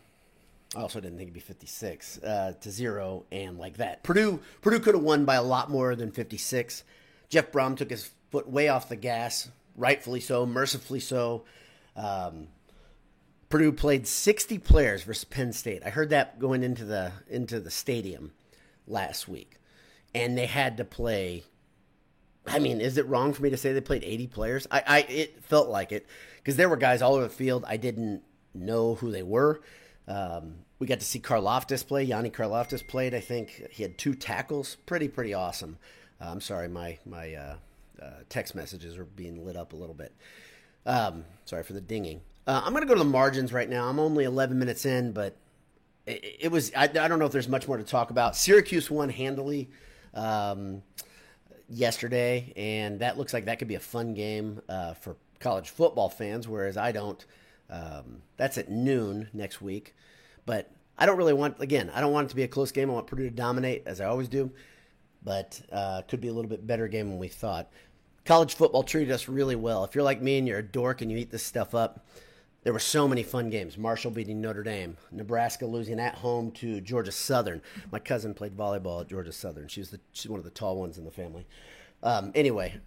I 0.75 0.80
also 0.80 1.00
didn't 1.00 1.19
think 1.19 1.28
it'd 1.28 1.35
be 1.35 1.40
56 1.40 2.19
uh, 2.19 2.54
to 2.61 2.71
zero 2.71 3.25
and 3.30 3.59
like 3.59 3.76
that. 3.76 4.02
Purdue 4.02 4.40
Purdue 4.62 4.80
could 4.80 4.95
have 4.95 5.04
won 5.04 5.25
by 5.25 5.35
a 5.35 5.42
lot 5.42 5.71
more 5.71 5.95
than 5.95 6.12
56. 6.12 6.85
Jeff 7.28 7.52
Brohm 7.52 7.76
took 7.76 7.90
his 7.90 8.11
foot 8.30 8.49
way 8.49 8.69
off 8.69 8.88
the 8.88 8.97
gas, 8.97 9.50
rightfully 9.76 10.21
so, 10.21 10.47
mercifully 10.47 11.00
so. 11.00 11.45
Um, 11.97 12.49
Purdue 13.49 13.73
played 13.73 14.07
60 14.07 14.59
players 14.59 15.02
versus 15.02 15.25
Penn 15.25 15.52
State. 15.52 15.83
I 15.85 15.90
heard 15.90 16.11
that 16.11 16.38
going 16.38 16.62
into 16.62 16.85
the 16.85 17.12
into 17.28 17.59
the 17.59 17.71
stadium 17.71 18.33
last 18.87 19.28
week, 19.28 19.57
and 20.14 20.38
they 20.38 20.47
had 20.47 20.76
to 20.76 20.85
play 20.85 21.42
I 22.50 22.59
mean, 22.59 22.80
is 22.80 22.99
it 22.99 23.07
wrong 23.07 23.33
for 23.33 23.42
me 23.42 23.50
to 23.50 23.57
say 23.57 23.73
they 23.73 23.80
played 23.80 24.04
80 24.04 24.26
players? 24.26 24.66
I, 24.71 24.83
I 24.87 24.99
it 25.02 25.45
felt 25.45 25.69
like 25.69 25.92
it 25.92 26.07
because 26.38 26.57
there 26.57 26.69
were 26.69 26.76
guys 26.76 27.02
all 27.02 27.14
over 27.14 27.25
the 27.25 27.30
field. 27.30 27.64
I 27.66 27.76
didn't 27.76 28.23
know 28.54 28.97
who 28.97 29.11
they 29.11 29.23
were. 29.23 29.61
Um, 30.09 30.57
we 30.78 30.87
got 30.87 31.00
to 31.00 31.07
see 31.07 31.21
Karlaftis 31.21 31.87
play. 31.87 32.02
Yanni 32.02 32.30
Karlaftis 32.30 32.87
played. 32.87 33.14
I 33.14 33.21
think 33.21 33.69
he 33.71 33.83
had 33.83 33.97
two 33.97 34.14
tackles. 34.14 34.76
Pretty 34.87 35.09
pretty 35.09 35.35
awesome. 35.35 35.78
Uh, 36.21 36.30
I'm 36.30 36.40
sorry, 36.40 36.69
my 36.69 36.99
my 37.07 37.35
uh, 37.35 37.57
uh, 38.02 38.11
text 38.28 38.54
messages 38.54 38.97
are 38.99 39.04
being 39.04 39.45
lit 39.45 39.57
up 39.57 39.73
a 39.73 39.76
little 39.76 39.95
bit. 39.95 40.12
Um, 40.87 41.25
sorry 41.45 41.62
for 41.62 41.75
the 41.75 41.80
dinging. 41.80 42.21
Uh, 42.47 42.62
I'm 42.64 42.73
going 42.73 42.83
to 42.83 42.88
go 42.88 42.95
to 42.95 42.99
the 42.99 43.04
margins 43.04 43.52
right 43.52 43.69
now. 43.69 43.88
I'm 43.88 44.00
only 44.00 44.25
11 44.25 44.59
minutes 44.59 44.87
in, 44.87 45.12
but 45.12 45.37
it, 46.07 46.38
it 46.40 46.49
was. 46.50 46.73
I, 46.75 46.85
I, 46.85 46.87
don't 46.88 47.19
know 47.19 47.26
if 47.26 47.33
there's 47.33 47.49
much 47.49 47.69
more 47.69 47.76
to 47.76 47.85
talk 47.85 48.11
about. 48.11 48.35
Syracuse 48.35 48.90
won 48.90 49.11
handily. 49.11 49.71
Um, 50.14 50.83
yesterday, 51.71 52.53
and 52.57 53.00
that 53.00 53.17
looks 53.17 53.33
like 53.33 53.47
that 53.47 53.59
could 53.59 53.69
be 53.69 53.77
a 53.77 53.81
fun 53.81 54.15
game 54.15 54.61
uh, 54.69 54.95
for 54.95 55.17
college 55.39 55.71
football 55.71 56.09
fans. 56.09 56.47
Whereas 56.47 56.77
I 56.77 56.93
don't. 56.93 57.25
Um, 57.71 58.23
that's 58.37 58.59
at 58.59 58.69
noon 58.69 59.29
next 59.33 59.62
week, 59.62 59.95
but 60.45 60.71
I 60.99 61.07
don't 61.07 61.17
really 61.17 61.33
want. 61.33 61.61
Again, 61.61 61.91
I 61.95 62.00
don't 62.00 62.12
want 62.12 62.27
it 62.27 62.31
to 62.31 62.37
be 62.37 62.43
a 62.43 62.49
close 62.49 62.73
game. 62.73 62.91
I 62.91 62.95
want 62.95 63.07
Purdue 63.07 63.31
to 63.31 63.31
dominate 63.31 63.85
as 63.87 64.00
I 64.00 64.07
always 64.07 64.29
do, 64.29 64.50
but 65.23 65.61
uh, 65.71 66.03
could 66.03 66.21
be 66.21 66.29
a 66.29 66.33
little 66.33 66.50
bit 66.50 66.67
better 66.67 66.89
game 66.89 67.09
than 67.09 67.19
we 67.19 67.29
thought. 67.29 67.71
College 68.25 68.55
football 68.55 68.83
treated 68.83 69.12
us 69.12 69.29
really 69.29 69.57
well. 69.57 69.85
If 69.85 69.95
you're 69.95 70.05
like 70.05 70.21
me 70.21 70.39
and 70.39 70.47
you're 70.47 70.59
a 70.59 70.62
dork 70.62 71.00
and 71.00 71.11
you 71.11 71.17
eat 71.17 71.31
this 71.31 71.43
stuff 71.43 71.75
up, 71.75 72.05
there 72.62 72.73
were 72.73 72.79
so 72.79 73.09
many 73.09 73.23
fun 73.23 73.49
games. 73.49 73.79
Marshall 73.79 74.11
beating 74.11 74.40
Notre 74.40 74.62
Dame, 74.62 74.97
Nebraska 75.11 75.64
losing 75.64 75.99
at 75.99 76.17
home 76.17 76.50
to 76.52 76.81
Georgia 76.81 77.12
Southern. 77.12 77.62
My 77.90 77.99
cousin 77.99 78.35
played 78.35 78.57
volleyball 78.57 79.00
at 79.00 79.09
Georgia 79.09 79.33
Southern. 79.33 79.69
She's 79.69 79.90
the 79.90 80.00
she's 80.12 80.31
one 80.31 80.38
of 80.38 80.45
the 80.45 80.50
tall 80.50 80.76
ones 80.76 80.99
in 80.99 81.05
the 81.05 81.11
family. 81.11 81.47
Um, 82.02 82.33
anyway, 82.35 82.81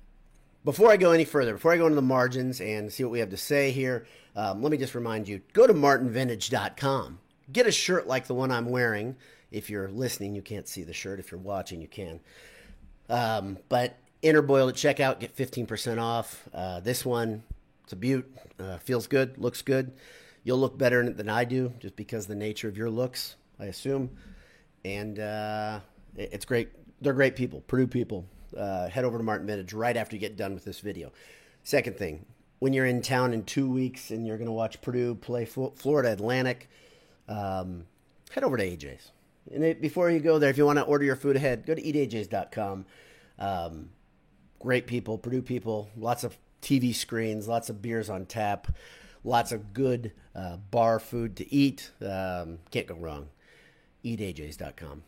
before 0.63 0.92
I 0.92 0.98
go 0.98 1.12
any 1.12 1.25
further, 1.25 1.53
before 1.53 1.74
I 1.74 1.77
go 1.77 1.86
into 1.86 1.96
the 1.96 2.01
margins 2.01 2.62
and 2.62 2.92
see 2.92 3.03
what 3.03 3.12
we 3.12 3.20
have 3.20 3.32
to 3.32 3.38
say 3.38 3.72
here, 3.72 4.06
um, 4.36 4.62
let 4.62 4.72
me 4.72 4.77
just 4.77 4.96
remind 4.96 5.27
you: 5.27 5.42
go 5.53 5.65
to 5.65 5.74
martinvintage.com. 5.74 7.20
Get 7.51 7.68
a 7.68 7.72
shirt 7.72 8.08
like 8.08 8.27
the 8.27 8.36
one 8.36 8.51
I'm 8.51 8.70
wearing. 8.70 9.15
If 9.51 9.70
you're 9.70 9.89
listening, 9.89 10.36
you 10.36 10.42
can't 10.42 10.68
see 10.68 10.84
the 10.84 10.94
shirt. 10.94 11.20
If 11.20 11.32
you're 11.32 11.39
watching, 11.39 11.82
you 11.82 11.88
can. 11.88 12.20
Um, 13.10 13.58
but 13.70 13.98
enter 14.24 14.42
Boyle 14.42 14.70
at 14.70 14.75
checkout, 14.75 15.20
get 15.20 15.36
15% 15.36 16.01
off. 16.01 16.48
Uh, 16.53 16.80
this 16.80 17.06
one 17.06 17.44
it's 17.84 17.94
a 17.94 17.96
beaut. 17.96 18.25
Uh, 18.60 18.78
feels 18.78 19.08
good, 19.08 19.38
looks 19.38 19.62
good. 19.62 19.94
You'll 20.44 20.60
look 20.60 20.78
better 20.78 21.02
in 21.02 21.08
it 21.08 21.18
than 21.18 21.30
I 21.30 21.46
do, 21.46 21.74
just 21.80 21.96
because 21.96 22.28
the 22.28 22.36
nature 22.36 22.68
of 22.68 22.78
your 22.78 22.90
looks, 22.90 23.36
I 23.60 23.66
assume. 23.66 24.10
And 24.84 25.20
uh, 25.20 25.80
it's 26.16 26.46
great. 26.46 26.70
They're 27.02 27.13
great 27.13 27.36
people, 27.36 27.62
Purdue 27.68 27.88
people. 27.88 28.25
Uh, 28.58 28.88
head 28.88 29.06
over 29.06 29.18
to 29.18 29.24
Martin 29.24 29.48
Vintage 29.48 29.74
right 29.74 29.96
after 29.96 30.16
you 30.16 30.20
get 30.20 30.38
done 30.38 30.54
with 30.54 30.66
this 30.66 30.80
video. 30.80 31.12
Second 31.63 31.98
thing, 31.98 32.25
when 32.60 32.74
you're 32.74 32.86
in 32.86 33.02
town 33.02 33.34
in 33.34 33.44
two 33.44 33.70
weeks 33.70 34.12
and 34.12 34.28
you're 34.28 34.38
going 34.38 34.48
to 34.48 34.54
watch 34.54 34.82
Purdue 34.82 35.16
play 35.16 35.46
Florida 35.46 36.12
Atlantic, 36.12 36.70
um, 37.28 37.86
head 38.32 38.44
over 38.44 38.58
to 38.58 38.63
AJ's. 38.63 39.12
And 39.54 39.63
it, 39.63 39.82
before 39.82 40.10
you 40.10 40.20
go 40.20 40.40
there, 40.40 40.50
if 40.50 40.58
you 40.58 40.66
want 40.66 40.80
to 40.80 40.84
order 40.86 41.04
your 41.04 41.16
food 41.16 41.36
ahead, 41.36 41.66
go 41.66 41.75
to 41.75 41.82
eatajs.com. 41.82 42.86
Um, 43.40 43.90
great 44.60 44.88
people, 44.88 45.18
Purdue 45.18 45.42
people, 45.42 45.90
lots 45.98 46.24
of 46.24 46.38
TV 46.63 46.96
screens, 46.96 47.48
lots 47.48 47.70
of 47.70 47.82
beers 47.82 48.10
on 48.10 48.25
tap, 48.25 48.67
lots 49.24 49.51
of 49.51 49.74
good 49.74 50.13
uh, 50.36 50.58
bar 50.58 51.00
food 51.00 51.36
to 51.38 51.53
eat. 51.53 51.91
Um, 52.01 52.60
can't 52.72 52.88
go 52.88 52.96
wrong. 52.96 53.27
EatAJs.com. 54.03 55.03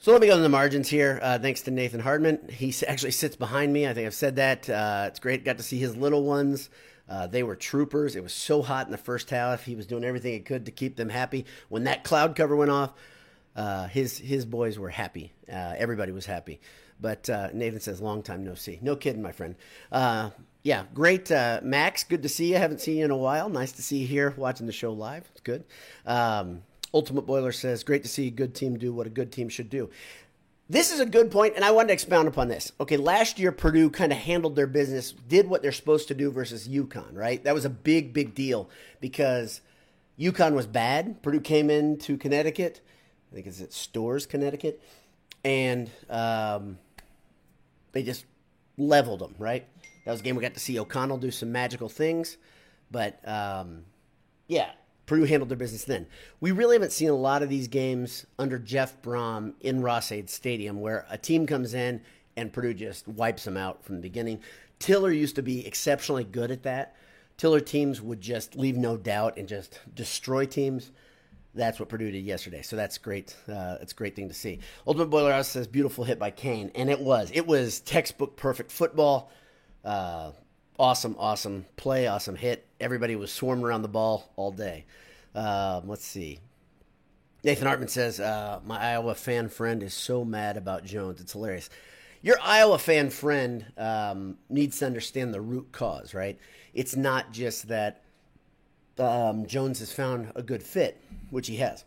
So 0.00 0.12
let 0.12 0.20
me 0.20 0.28
go 0.28 0.36
to 0.36 0.42
the 0.42 0.48
margins 0.48 0.88
here. 0.88 1.18
Uh, 1.22 1.38
thanks 1.38 1.62
to 1.62 1.70
Nathan 1.72 2.00
Hardman. 2.00 2.48
He 2.50 2.72
actually 2.86 3.10
sits 3.10 3.34
behind 3.34 3.72
me. 3.72 3.86
I 3.86 3.94
think 3.94 4.06
I've 4.06 4.14
said 4.14 4.36
that. 4.36 4.68
Uh, 4.70 5.06
it's 5.08 5.18
great. 5.18 5.44
Got 5.44 5.56
to 5.56 5.64
see 5.64 5.78
his 5.78 5.96
little 5.96 6.22
ones. 6.22 6.70
Uh, 7.08 7.26
they 7.26 7.42
were 7.42 7.56
troopers. 7.56 8.14
It 8.14 8.22
was 8.22 8.32
so 8.32 8.62
hot 8.62 8.86
in 8.86 8.92
the 8.92 8.98
first 8.98 9.30
half. 9.30 9.64
He 9.64 9.74
was 9.74 9.86
doing 9.86 10.04
everything 10.04 10.34
he 10.34 10.40
could 10.40 10.66
to 10.66 10.70
keep 10.70 10.96
them 10.96 11.08
happy. 11.08 11.46
When 11.68 11.84
that 11.84 12.04
cloud 12.04 12.36
cover 12.36 12.54
went 12.54 12.70
off, 12.70 12.92
uh, 13.56 13.88
his 13.88 14.18
his 14.18 14.44
boys 14.44 14.78
were 14.78 14.90
happy. 14.90 15.32
Uh, 15.50 15.74
everybody 15.76 16.12
was 16.12 16.26
happy. 16.26 16.60
But 17.00 17.28
uh, 17.28 17.48
Nathan 17.52 17.80
says, 17.80 18.00
"Long 18.00 18.22
time 18.22 18.44
no 18.44 18.54
see." 18.54 18.78
No 18.82 18.94
kidding, 18.94 19.22
my 19.22 19.32
friend 19.32 19.56
yeah, 20.62 20.84
great, 20.94 21.30
uh, 21.30 21.60
Max. 21.62 22.04
Good 22.04 22.22
to 22.22 22.28
see 22.28 22.50
you. 22.50 22.56
Haven't 22.56 22.80
seen 22.80 22.98
you 22.98 23.04
in 23.04 23.10
a 23.10 23.16
while. 23.16 23.48
Nice 23.48 23.72
to 23.72 23.82
see 23.82 23.98
you 23.98 24.06
here 24.06 24.34
watching 24.36 24.66
the 24.66 24.72
show 24.72 24.92
live. 24.92 25.28
It's 25.32 25.40
good. 25.40 25.64
Um, 26.04 26.62
Ultimate 26.92 27.26
Boiler 27.26 27.52
says, 27.52 27.84
"Great 27.84 28.02
to 28.02 28.08
see 28.08 28.26
a 28.26 28.30
good 28.30 28.54
team 28.54 28.78
do 28.78 28.92
what 28.92 29.06
a 29.06 29.10
good 29.10 29.30
team 29.30 29.48
should 29.48 29.70
do." 29.70 29.90
This 30.70 30.92
is 30.92 31.00
a 31.00 31.06
good 31.06 31.30
point, 31.30 31.54
and 31.56 31.64
I 31.64 31.70
wanted 31.70 31.88
to 31.88 31.92
expound 31.94 32.28
upon 32.28 32.48
this. 32.48 32.72
Okay, 32.78 32.98
last 32.98 33.38
year 33.38 33.52
Purdue 33.52 33.88
kind 33.88 34.12
of 34.12 34.18
handled 34.18 34.54
their 34.54 34.66
business, 34.66 35.12
did 35.12 35.48
what 35.48 35.62
they're 35.62 35.72
supposed 35.72 36.08
to 36.08 36.14
do 36.14 36.30
versus 36.30 36.68
UConn, 36.68 37.14
right? 37.14 37.42
That 37.42 37.54
was 37.54 37.64
a 37.64 37.70
big, 37.70 38.12
big 38.12 38.34
deal 38.34 38.68
because 39.00 39.62
UConn 40.18 40.52
was 40.52 40.66
bad. 40.66 41.22
Purdue 41.22 41.40
came 41.40 41.70
into 41.70 42.18
Connecticut, 42.18 42.82
I 43.32 43.34
think 43.34 43.46
it's 43.46 43.62
at 43.62 43.72
Storrs, 43.72 44.26
Connecticut, 44.26 44.82
and 45.42 45.90
um, 46.10 46.78
they 47.92 48.02
just 48.02 48.26
leveled 48.78 49.20
them, 49.20 49.34
right? 49.38 49.66
That 50.04 50.12
was 50.12 50.20
a 50.20 50.24
game 50.24 50.36
we 50.36 50.42
got 50.42 50.54
to 50.54 50.60
see 50.60 50.78
O'Connell 50.78 51.18
do 51.18 51.30
some 51.30 51.52
magical 51.52 51.88
things. 51.88 52.38
But 52.90 53.20
um, 53.28 53.84
yeah, 54.46 54.70
Purdue 55.06 55.24
handled 55.24 55.50
their 55.50 55.58
business 55.58 55.84
then. 55.84 56.06
We 56.40 56.52
really 56.52 56.76
haven't 56.76 56.92
seen 56.92 57.10
a 57.10 57.14
lot 57.14 57.42
of 57.42 57.48
these 57.48 57.68
games 57.68 58.26
under 58.38 58.58
Jeff 58.58 59.00
Brohm 59.02 59.54
in 59.60 59.82
Ross-Ade 59.82 60.30
Stadium 60.30 60.80
where 60.80 61.06
a 61.10 61.18
team 61.18 61.46
comes 61.46 61.74
in 61.74 62.00
and 62.36 62.52
Purdue 62.52 62.74
just 62.74 63.08
wipes 63.08 63.44
them 63.44 63.56
out 63.56 63.84
from 63.84 63.96
the 63.96 64.02
beginning. 64.02 64.40
Tiller 64.78 65.10
used 65.10 65.34
to 65.36 65.42
be 65.42 65.66
exceptionally 65.66 66.24
good 66.24 66.50
at 66.50 66.62
that. 66.62 66.94
Tiller 67.36 67.60
teams 67.60 68.00
would 68.00 68.20
just 68.20 68.56
leave 68.56 68.76
no 68.76 68.96
doubt 68.96 69.36
and 69.36 69.48
just 69.48 69.80
destroy 69.94 70.44
teams. 70.44 70.90
That's 71.58 71.80
what 71.80 71.88
Purdue 71.88 72.12
did 72.12 72.24
yesterday. 72.24 72.62
So 72.62 72.76
that's 72.76 72.98
great. 72.98 73.34
Uh, 73.48 73.78
it's 73.82 73.92
a 73.92 73.96
great 73.96 74.14
thing 74.14 74.28
to 74.28 74.34
see. 74.34 74.60
Ultimate 74.86 75.10
Boiler 75.10 75.32
House 75.32 75.48
says 75.48 75.66
beautiful 75.66 76.04
hit 76.04 76.18
by 76.18 76.30
Kane, 76.30 76.70
and 76.76 76.88
it 76.88 77.00
was. 77.00 77.32
It 77.34 77.48
was 77.48 77.80
textbook 77.80 78.36
perfect 78.36 78.70
football. 78.70 79.30
Uh, 79.84 80.30
awesome, 80.78 81.16
awesome 81.18 81.66
play, 81.76 82.06
awesome 82.06 82.36
hit. 82.36 82.64
Everybody 82.78 83.16
was 83.16 83.32
swarming 83.32 83.64
around 83.64 83.82
the 83.82 83.88
ball 83.88 84.30
all 84.36 84.52
day. 84.52 84.86
Um, 85.34 85.88
let's 85.88 86.04
see. 86.06 86.38
Nathan 87.42 87.66
Hartman 87.66 87.88
says, 87.88 88.20
uh, 88.20 88.60
My 88.64 88.78
Iowa 88.78 89.16
fan 89.16 89.48
friend 89.48 89.82
is 89.82 89.94
so 89.94 90.24
mad 90.24 90.56
about 90.56 90.84
Jones. 90.84 91.20
It's 91.20 91.32
hilarious. 91.32 91.70
Your 92.22 92.36
Iowa 92.40 92.78
fan 92.78 93.10
friend 93.10 93.66
um, 93.76 94.38
needs 94.48 94.78
to 94.78 94.86
understand 94.86 95.34
the 95.34 95.40
root 95.40 95.72
cause, 95.72 96.14
right? 96.14 96.38
It's 96.72 96.94
not 96.94 97.32
just 97.32 97.68
that 97.68 98.02
um, 98.98 99.46
Jones 99.46 99.78
has 99.80 99.92
found 99.92 100.32
a 100.34 100.42
good 100.42 100.62
fit, 100.62 101.00
which 101.30 101.46
he 101.46 101.56
has. 101.56 101.84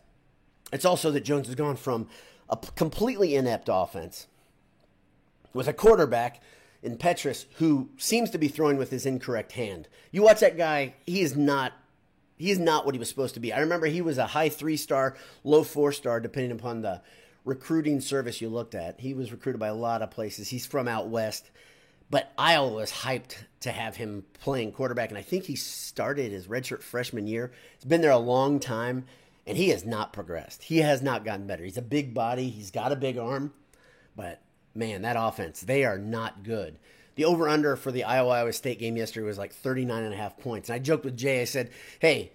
It's 0.72 0.84
also 0.84 1.10
that 1.10 1.24
Jones 1.24 1.46
has 1.46 1.54
gone 1.54 1.76
from 1.76 2.08
a 2.48 2.56
completely 2.56 3.34
inept 3.34 3.68
offense 3.70 4.26
with 5.52 5.68
a 5.68 5.72
quarterback 5.72 6.42
in 6.82 6.96
Petras 6.96 7.46
who 7.56 7.90
seems 7.96 8.30
to 8.30 8.38
be 8.38 8.48
throwing 8.48 8.76
with 8.76 8.90
his 8.90 9.06
incorrect 9.06 9.52
hand. 9.52 9.88
You 10.10 10.22
watch 10.22 10.40
that 10.40 10.56
guy; 10.56 10.94
he 11.06 11.20
is 11.20 11.36
not. 11.36 11.72
He 12.36 12.50
is 12.50 12.58
not 12.58 12.84
what 12.84 12.94
he 12.94 12.98
was 12.98 13.08
supposed 13.08 13.34
to 13.34 13.40
be. 13.40 13.52
I 13.52 13.60
remember 13.60 13.86
he 13.86 14.02
was 14.02 14.18
a 14.18 14.26
high 14.28 14.48
three 14.48 14.76
star, 14.76 15.16
low 15.44 15.62
four 15.62 15.92
star, 15.92 16.18
depending 16.18 16.52
upon 16.52 16.82
the 16.82 17.02
recruiting 17.44 18.00
service 18.00 18.40
you 18.40 18.48
looked 18.48 18.74
at. 18.74 19.00
He 19.00 19.14
was 19.14 19.30
recruited 19.32 19.60
by 19.60 19.68
a 19.68 19.74
lot 19.74 20.02
of 20.02 20.10
places. 20.10 20.48
He's 20.48 20.66
from 20.66 20.88
out 20.88 21.08
west. 21.08 21.50
But 22.10 22.30
Iowa 22.36 22.68
was 22.68 22.92
hyped 22.92 23.36
to 23.60 23.72
have 23.72 23.96
him 23.96 24.26
playing 24.34 24.72
quarterback, 24.72 25.08
and 25.08 25.16
I 25.16 25.22
think 25.22 25.44
he 25.44 25.56
started 25.56 26.30
his 26.30 26.46
redshirt 26.46 26.82
freshman 26.82 27.26
year. 27.26 27.52
He's 27.78 27.86
been 27.86 28.02
there 28.02 28.10
a 28.10 28.18
long 28.18 28.60
time, 28.60 29.06
and 29.46 29.56
he 29.56 29.70
has 29.70 29.84
not 29.84 30.12
progressed. 30.12 30.64
He 30.64 30.78
has 30.78 31.02
not 31.02 31.24
gotten 31.24 31.46
better. 31.46 31.64
He's 31.64 31.76
a 31.76 31.82
big 31.82 32.14
body, 32.14 32.48
he's 32.48 32.70
got 32.70 32.92
a 32.92 32.96
big 32.96 33.18
arm, 33.18 33.52
but 34.16 34.40
man, 34.74 35.02
that 35.02 35.16
offense, 35.18 35.60
they 35.60 35.84
are 35.84 35.98
not 35.98 36.42
good. 36.42 36.78
The 37.14 37.24
over 37.26 37.48
under 37.48 37.76
for 37.76 37.92
the 37.92 38.04
Iowa 38.04 38.30
Iowa 38.30 38.52
State 38.52 38.78
game 38.78 38.96
yesterday 38.96 39.26
was 39.26 39.38
like 39.38 39.52
39 39.52 40.02
and 40.02 40.14
a 40.14 40.16
half 40.16 40.38
points. 40.38 40.70
And 40.70 40.76
I 40.76 40.78
joked 40.78 41.04
with 41.04 41.16
Jay, 41.16 41.42
I 41.42 41.44
said, 41.44 41.70
hey, 41.98 42.32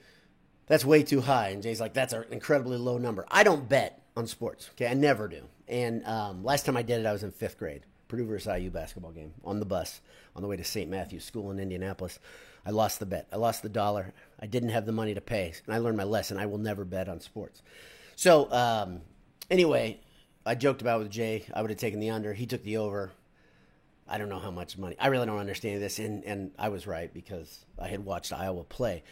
that's 0.67 0.85
way 0.85 1.01
too 1.01 1.21
high. 1.21 1.49
And 1.49 1.63
Jay's 1.63 1.81
like, 1.81 1.93
that's 1.93 2.13
an 2.13 2.25
incredibly 2.29 2.77
low 2.77 2.97
number. 2.97 3.25
I 3.31 3.43
don't 3.43 3.67
bet 3.67 4.03
on 4.15 4.27
sports. 4.27 4.69
Okay, 4.73 4.87
I 4.87 4.93
never 4.93 5.27
do. 5.27 5.43
And 5.67 6.05
um, 6.05 6.43
last 6.43 6.65
time 6.65 6.77
I 6.77 6.83
did 6.83 6.99
it, 6.99 7.05
I 7.05 7.11
was 7.11 7.23
in 7.23 7.31
fifth 7.31 7.57
grade. 7.57 7.83
Purdue 8.07 8.25
versus 8.25 8.55
IU 8.55 8.69
basketball 8.69 9.11
game 9.11 9.33
on 9.43 9.59
the 9.59 9.65
bus 9.65 10.01
on 10.35 10.41
the 10.41 10.47
way 10.47 10.55
to 10.55 10.63
St. 10.63 10.89
Matthew's 10.89 11.25
School 11.25 11.51
in 11.51 11.59
Indianapolis. 11.59 12.19
I 12.65 12.71
lost 12.71 12.99
the 12.99 13.05
bet. 13.05 13.27
I 13.33 13.37
lost 13.37 13.63
the 13.63 13.69
dollar. 13.69 14.13
I 14.39 14.45
didn't 14.45 14.69
have 14.69 14.85
the 14.85 14.91
money 14.91 15.13
to 15.13 15.21
pay, 15.21 15.53
and 15.65 15.75
I 15.75 15.79
learned 15.79 15.97
my 15.97 16.03
lesson. 16.03 16.37
I 16.37 16.45
will 16.45 16.57
never 16.59 16.85
bet 16.85 17.09
on 17.09 17.19
sports. 17.19 17.61
So 18.15 18.51
um, 18.51 19.01
anyway, 19.49 19.99
I 20.45 20.55
joked 20.55 20.81
about 20.81 20.99
with 20.99 21.09
Jay. 21.09 21.45
I 21.53 21.61
would 21.61 21.71
have 21.71 21.79
taken 21.79 21.99
the 21.99 22.09
under. 22.09 22.33
He 22.33 22.45
took 22.45 22.63
the 22.63 22.77
over. 22.77 23.11
I 24.07 24.17
don't 24.17 24.29
know 24.29 24.39
how 24.39 24.51
much 24.51 24.77
money. 24.77 24.95
I 24.99 25.07
really 25.07 25.25
don't 25.25 25.39
understand 25.39 25.81
this, 25.81 25.99
and 25.99 26.23
and 26.23 26.51
I 26.57 26.69
was 26.69 26.87
right 26.87 27.13
because 27.13 27.65
I 27.77 27.87
had 27.87 28.05
watched 28.05 28.31
Iowa 28.31 28.63
play. 28.63 29.03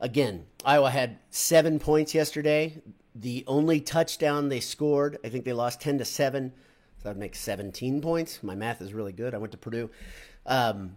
Again, 0.00 0.46
Iowa 0.64 0.90
had 0.90 1.18
seven 1.30 1.78
points 1.78 2.14
yesterday. 2.14 2.82
The 3.14 3.44
only 3.46 3.80
touchdown 3.80 4.48
they 4.48 4.60
scored, 4.60 5.18
I 5.24 5.28
think 5.28 5.44
they 5.44 5.52
lost 5.52 5.80
ten 5.80 5.98
to 5.98 6.04
seven. 6.04 6.52
So 6.98 7.04
that'd 7.04 7.18
make 7.18 7.34
seventeen 7.34 8.00
points. 8.00 8.42
My 8.42 8.54
math 8.54 8.82
is 8.82 8.92
really 8.92 9.12
good. 9.12 9.34
I 9.34 9.38
went 9.38 9.52
to 9.52 9.58
Purdue, 9.58 9.90
um, 10.44 10.96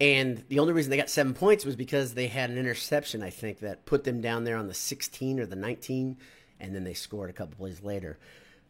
and 0.00 0.42
the 0.48 0.58
only 0.58 0.72
reason 0.72 0.90
they 0.90 0.96
got 0.96 1.10
seven 1.10 1.34
points 1.34 1.64
was 1.64 1.76
because 1.76 2.14
they 2.14 2.26
had 2.26 2.50
an 2.50 2.58
interception. 2.58 3.22
I 3.22 3.30
think 3.30 3.60
that 3.60 3.84
put 3.84 4.04
them 4.04 4.20
down 4.20 4.44
there 4.44 4.56
on 4.56 4.66
the 4.66 4.74
sixteen 4.74 5.38
or 5.38 5.46
the 5.46 5.56
nineteen, 5.56 6.16
and 6.58 6.74
then 6.74 6.84
they 6.84 6.94
scored 6.94 7.30
a 7.30 7.34
couple 7.34 7.56
plays 7.56 7.82
later. 7.82 8.18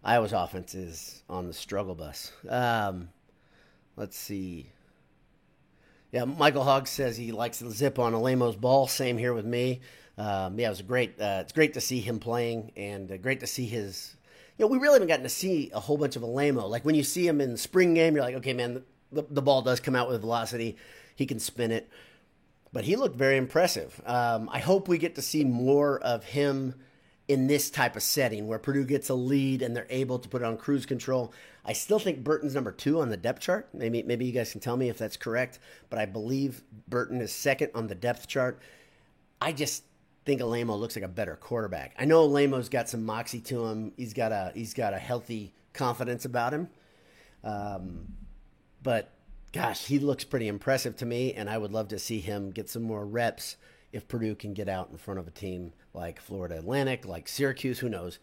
Iowa's 0.03 0.33
offense 0.33 0.75
is 0.75 1.23
on 1.29 1.47
the 1.47 1.53
struggle 1.53 1.95
bus. 1.95 2.33
Um, 2.49 3.11
let's 3.97 4.17
see. 4.17 4.71
Yeah, 6.11 6.25
Michael 6.25 6.65
Hogg 6.65 6.89
says 6.89 7.17
he 7.17 7.31
likes 7.31 7.61
the 7.61 7.71
zip 7.71 7.99
on 7.99 8.15
Alaimo's 8.15 8.57
ball. 8.57 8.89
Same 8.89 9.17
here 9.17 9.33
with 9.33 9.45
me. 9.45 9.81
Um, 10.19 10.59
yeah, 10.59 10.67
it 10.67 10.71
was 10.71 10.83
great. 10.83 11.21
Uh, 11.21 11.39
it's 11.43 11.53
great 11.53 11.75
to 11.75 11.81
see 11.81 12.01
him 12.01 12.19
playing, 12.19 12.73
and 12.77 13.13
uh, 13.13 13.17
great 13.17 13.41
to 13.41 13.47
see 13.47 13.67
his. 13.67 14.17
You 14.59 14.65
know, 14.65 14.69
we 14.69 14.79
really 14.79 14.95
haven't 14.95 15.09
gotten 15.09 15.23
to 15.23 15.31
see 15.31 15.71
a 15.73 15.81
whole 15.81 15.97
bunch 15.97 16.17
of 16.17 16.23
Alaimo. 16.23 16.69
Like 16.69 16.85
when 16.85 16.95
you 16.95 17.03
see 17.03 17.27
him 17.27 17.41
in 17.41 17.53
the 17.53 17.59
spring 17.59 17.95
game, 17.95 18.15
you're 18.15 18.25
like, 18.25 18.35
okay, 18.37 18.53
man, 18.53 18.83
the, 19.13 19.25
the 19.31 19.41
ball 19.41 19.63
does 19.63 19.81
come 19.81 19.95
out 19.95 20.09
with 20.09 20.21
velocity. 20.21 20.77
He 21.21 21.27
can 21.27 21.39
spin 21.39 21.71
it, 21.71 21.87
but 22.73 22.85
he 22.85 22.97
looked 22.97 23.15
very 23.15 23.37
impressive. 23.37 24.01
Um, 24.07 24.49
I 24.51 24.59
hope 24.59 24.89
we 24.89 24.97
get 24.97 25.17
to 25.17 25.23
see 25.23 25.45
more 25.45 25.99
of 25.99 26.25
him 26.25 26.77
in 27.29 27.47
this 27.47 27.69
type 27.69 27.95
of 27.95 28.03
setting 28.03 28.47
where 28.49 28.59
Purdue 28.59 28.87
gets 28.87 29.11
a 29.11 29.15
lead 29.15 29.61
and 29.61 29.77
they're 29.77 29.87
able 29.91 30.19
to 30.19 30.31
put 30.31 30.41
it 30.41 30.47
on 30.47 30.57
cruise 30.57 30.87
control. 30.87 31.35
I 31.63 31.75
still 31.75 31.99
think 31.99 32.25
Burton's 32.25 32.55
number 32.55 32.73
two 32.73 33.03
on 33.03 33.11
the 33.11 33.19
depth 33.19 33.41
chart. 33.41 33.69
Maybe 33.75 34.03
maybe 34.03 34.25
you 34.25 34.33
guys 34.33 34.51
can 34.51 34.63
tell 34.63 34.79
me 34.79 34.89
if 34.89 34.97
that's 34.97 35.19
correct, 35.19 35.59
but 35.91 35.99
I 35.99 36.07
believe 36.07 36.63
Burton 36.89 37.21
is 37.21 37.33
second 37.33 37.73
on 37.75 37.89
the 37.89 37.95
depth 37.95 38.27
chart. 38.27 38.59
I 39.43 39.53
just 39.53 39.85
think 40.25 40.41
Alaimo 40.41 40.81
looks 40.81 40.97
like 40.97 41.05
a 41.05 41.09
better 41.09 41.37
quarterback. 41.37 41.95
I 41.99 42.07
know 42.07 42.27
Alaimo's 42.27 42.71
got 42.71 42.89
some 42.89 43.05
moxie 43.05 43.43
to 43.43 43.67
him. 43.67 43.93
He's 43.99 44.15
got 44.15 44.33
a 44.33 44.53
he's 44.55 44.73
got 44.73 44.95
a 44.95 44.99
healthy 44.99 45.53
confidence 45.75 46.25
about 46.25 46.55
him. 46.55 46.71
Um, 47.45 48.07
but 48.83 49.13
gosh, 49.53 49.87
he 49.87 49.99
looks 49.99 50.25
pretty 50.25 50.49
impressive 50.49 50.97
to 50.97 51.07
me, 51.07 51.33
and 51.35 51.49
I 51.49 51.59
would 51.59 51.73
love 51.73 51.89
to 51.89 51.99
see 51.99 52.21
him 52.21 52.51
get 52.51 52.69
some 52.69 52.83
more 52.83 53.07
reps 53.07 53.57
if 53.93 54.07
Purdue 54.07 54.35
can 54.35 54.55
get 54.55 54.69
out 54.69 54.91
in 54.91 54.97
front 54.97 55.21
of 55.21 55.27
a 55.27 55.33
team 55.33 55.73
like 55.93 56.21
Florida 56.21 56.59
Atlantic, 56.59 57.07
like 57.07 57.29
Syracuse, 57.29 57.81
who 57.81 57.89
knows, 57.89 58.19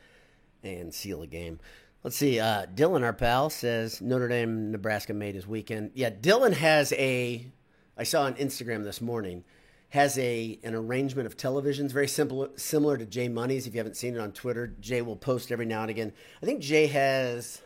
and 0.63 0.93
seal 0.93 1.21
a 1.21 1.27
game. 1.27 1.59
Let's 2.03 2.15
see. 2.15 2.39
Uh, 2.39 2.65
Dylan, 2.67 3.03
our 3.03 3.13
pal, 3.13 3.49
says 3.49 4.01
Notre 4.01 4.27
Dame, 4.29 4.71
Nebraska 4.71 5.13
made 5.13 5.35
his 5.35 5.47
weekend. 5.47 5.91
Yeah, 5.93 6.09
Dylan 6.09 6.53
has 6.53 6.93
a. 6.93 7.51
I 7.97 8.03
saw 8.03 8.23
on 8.23 8.35
Instagram 8.35 8.83
this 8.83 9.01
morning 9.01 9.43
has 9.89 10.17
a 10.17 10.59
an 10.63 10.75
arrangement 10.75 11.25
of 11.25 11.37
televisions 11.37 11.91
very 11.91 12.07
simple 12.07 12.49
similar 12.57 12.97
to 12.97 13.05
Jay 13.05 13.27
Money's. 13.27 13.67
If 13.67 13.73
you 13.73 13.79
haven't 13.79 13.95
seen 13.95 14.15
it 14.15 14.19
on 14.19 14.31
Twitter, 14.31 14.67
Jay 14.79 15.01
will 15.01 15.15
post 15.15 15.51
every 15.51 15.65
now 15.65 15.81
and 15.81 15.89
again. 15.89 16.13
I 16.41 16.45
think 16.45 16.61
Jay 16.61 16.87
has. 16.87 17.61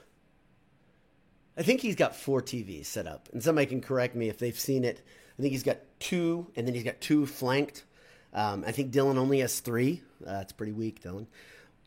I 1.58 1.64
think 1.64 1.82
he's 1.82 1.96
got 1.96 2.16
four 2.16 2.42
TVs 2.42 2.86
set 2.86 3.08
up, 3.08 3.30
and 3.34 3.44
somebody 3.44 3.68
can 3.68 3.82
correct 3.82 4.16
me 4.16 4.30
if 4.30 4.38
they've 4.38 4.58
seen 4.58 4.84
it. 4.84 5.02
I 5.38 5.42
think 5.42 5.52
he's 5.52 5.64
got 5.64 5.78
two, 6.00 6.48
and 6.56 6.66
then 6.66 6.74
he's 6.74 6.84
got 6.84 7.02
two 7.02 7.26
flanked 7.26 7.84
um, 8.34 8.64
I 8.66 8.72
think 8.72 8.92
Dylan 8.92 9.18
only 9.18 9.40
has 9.40 9.60
three. 9.60 10.02
Uh, 10.26 10.40
it's 10.42 10.54
pretty 10.54 10.72
weak, 10.72 11.02
Dylan. 11.04 11.28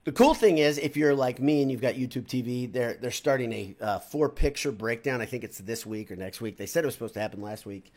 The 0.04 0.12
cool 0.12 0.34
thing 0.34 0.58
is, 0.58 0.76
if 0.76 0.96
you're 0.96 1.14
like 1.14 1.40
me 1.40 1.62
and 1.62 1.70
you've 1.70 1.80
got 1.80 1.94
YouTube 1.94 2.26
TV, 2.26 2.70
they're 2.70 2.94
they're 2.94 3.10
starting 3.10 3.52
a 3.52 3.76
uh, 3.80 3.98
four 4.00 4.28
picture 4.28 4.70
breakdown. 4.70 5.22
I 5.22 5.26
think 5.26 5.44
it's 5.44 5.58
this 5.58 5.86
week 5.86 6.10
or 6.10 6.16
next 6.16 6.42
week. 6.42 6.58
They 6.58 6.66
said 6.66 6.84
it 6.84 6.86
was 6.86 6.94
supposed 6.94 7.14
to 7.14 7.20
happen 7.20 7.40
last 7.40 7.64
week, 7.64 7.90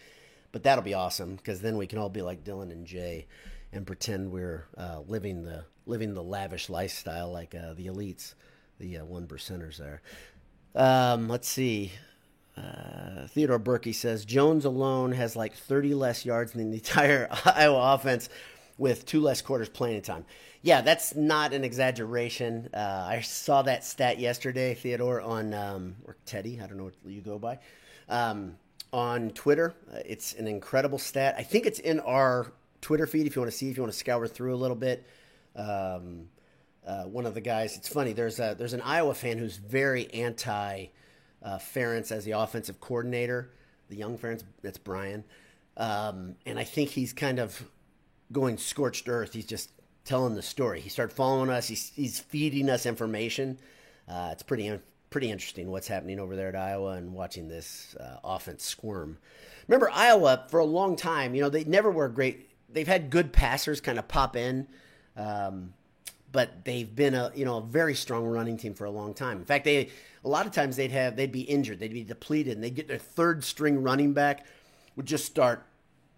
but 0.53 0.63
that'll 0.63 0.83
be 0.83 0.93
awesome 0.93 1.35
because 1.35 1.59
then 1.59 1.75
we 1.75 1.85
can 1.87 1.99
all 1.99 2.07
be 2.07 2.21
like 2.21 2.45
Dylan 2.45 2.71
and 2.71 2.85
Jay 2.85 3.27
and 3.73 3.85
pretend 3.85 4.31
we're 4.31 4.67
uh, 4.77 5.01
living 5.05 5.43
the 5.43 5.65
living 5.85 6.13
the 6.13 6.23
lavish 6.23 6.69
lifestyle 6.69 7.29
like 7.29 7.53
uh, 7.53 7.73
the 7.73 7.87
elites, 7.87 8.35
the 8.79 8.99
uh, 8.99 9.05
one 9.05 9.27
percenters 9.27 9.75
there. 9.75 10.01
Um, 10.75 11.27
let's 11.27 11.47
see. 11.47 11.91
Uh, 12.57 13.27
Theodore 13.27 13.59
Berkey 13.59 13.93
says 13.93 14.25
Jones 14.25 14.65
alone 14.65 15.11
has 15.11 15.35
like 15.35 15.53
30 15.53 15.93
less 15.93 16.25
yards 16.25 16.53
than 16.53 16.71
the 16.71 16.77
entire 16.77 17.27
Iowa 17.45 17.93
offense 17.93 18.29
with 18.77 19.05
two 19.05 19.21
less 19.21 19.41
quarters 19.41 19.69
playing 19.69 20.01
time. 20.01 20.25
Yeah, 20.61 20.81
that's 20.81 21.15
not 21.15 21.53
an 21.53 21.63
exaggeration. 21.63 22.69
Uh, 22.73 23.05
I 23.07 23.21
saw 23.21 23.61
that 23.63 23.83
stat 23.83 24.19
yesterday, 24.19 24.73
Theodore, 24.73 25.21
on, 25.21 25.53
um, 25.53 25.95
or 26.05 26.17
Teddy, 26.25 26.59
I 26.61 26.67
don't 26.67 26.77
know 26.77 26.85
what 26.85 26.95
you 27.05 27.21
go 27.21 27.37
by, 27.39 27.59
um, 28.09 28.57
on 28.91 29.29
Twitter. 29.31 29.73
Uh, 29.91 29.99
it's 30.05 30.33
an 30.33 30.47
incredible 30.47 30.97
stat. 30.97 31.35
I 31.37 31.43
think 31.43 31.65
it's 31.67 31.79
in 31.79 31.99
our 32.01 32.51
Twitter 32.81 33.05
feed 33.05 33.27
if 33.27 33.35
you 33.35 33.41
want 33.41 33.51
to 33.51 33.57
see, 33.57 33.69
if 33.69 33.77
you 33.77 33.83
want 33.83 33.93
to 33.93 33.99
scour 33.99 34.27
through 34.27 34.53
a 34.53 34.57
little 34.57 34.75
bit. 34.75 35.05
Um, 35.55 36.27
uh, 36.87 37.03
one 37.03 37.25
of 37.25 37.33
the 37.33 37.41
guys, 37.41 37.75
it's 37.75 37.89
funny, 37.89 38.13
there's, 38.13 38.39
a, 38.39 38.55
there's 38.57 38.73
an 38.73 38.81
Iowa 38.81 39.13
fan 39.13 39.37
who's 39.37 39.57
very 39.57 40.11
anti 40.13 40.87
uh, 41.43 41.59
as 41.75 42.23
the 42.23 42.31
offensive 42.31 42.79
coordinator, 42.79 43.51
the 43.89 43.95
young 43.95 44.17
Ferentz, 44.17 44.43
that's 44.61 44.77
Brian. 44.77 45.23
Um, 45.75 46.35
and 46.45 46.57
I 46.57 46.63
think 46.63 46.89
he's 46.89 47.13
kind 47.13 47.39
of 47.39 47.61
going 48.31 48.57
scorched 48.57 49.07
earth. 49.07 49.33
He's 49.33 49.45
just 49.45 49.71
telling 50.05 50.35
the 50.35 50.41
story. 50.41 50.79
He 50.79 50.89
started 50.89 51.13
following 51.13 51.49
us. 51.49 51.67
He's, 51.67 51.91
he's 51.95 52.19
feeding 52.19 52.69
us 52.69 52.85
information. 52.85 53.59
Uh, 54.07 54.29
it's 54.31 54.43
pretty 54.43 54.79
pretty 55.09 55.31
interesting 55.31 55.71
what's 55.71 55.87
happening 55.87 56.19
over 56.19 56.35
there 56.35 56.49
at 56.49 56.55
Iowa 56.55 56.91
and 56.91 57.13
watching 57.13 57.47
this 57.47 57.95
uh, 57.99 58.17
offense 58.23 58.63
squirm. 58.63 59.17
Remember 59.67 59.89
Iowa 59.91 60.45
for 60.49 60.59
a 60.59 60.65
long 60.65 60.95
time. 60.95 61.35
You 61.35 61.41
know 61.41 61.49
they 61.49 61.63
never 61.63 61.91
were 61.91 62.09
great. 62.09 62.49
They've 62.69 62.87
had 62.87 63.09
good 63.09 63.31
passers 63.31 63.81
kind 63.81 63.99
of 63.99 64.07
pop 64.07 64.35
in. 64.35 64.67
Um, 65.15 65.73
but 66.37 66.65
they've 66.65 66.95
been 66.95 67.15
a 67.15 67.31
you 67.33 67.45
know 67.45 67.57
a 67.57 67.61
very 67.61 67.95
strong 67.95 68.23
running 68.23 68.57
team 68.57 68.75
for 68.75 68.85
a 68.85 68.91
long 68.91 69.15
time. 69.15 69.39
In 69.39 69.45
fact, 69.45 69.65
they 69.65 69.89
a 70.23 70.29
lot 70.29 70.45
of 70.45 70.51
times 70.51 70.75
they'd 70.75 70.91
have 70.91 71.15
they'd 71.15 71.31
be 71.31 71.41
injured, 71.41 71.79
they'd 71.79 71.91
be 71.91 72.03
depleted, 72.03 72.53
and 72.53 72.63
they'd 72.63 72.75
get 72.75 72.87
their 72.87 72.99
third 72.99 73.43
string 73.43 73.81
running 73.81 74.13
back 74.13 74.45
would 74.95 75.07
just 75.07 75.25
start 75.25 75.65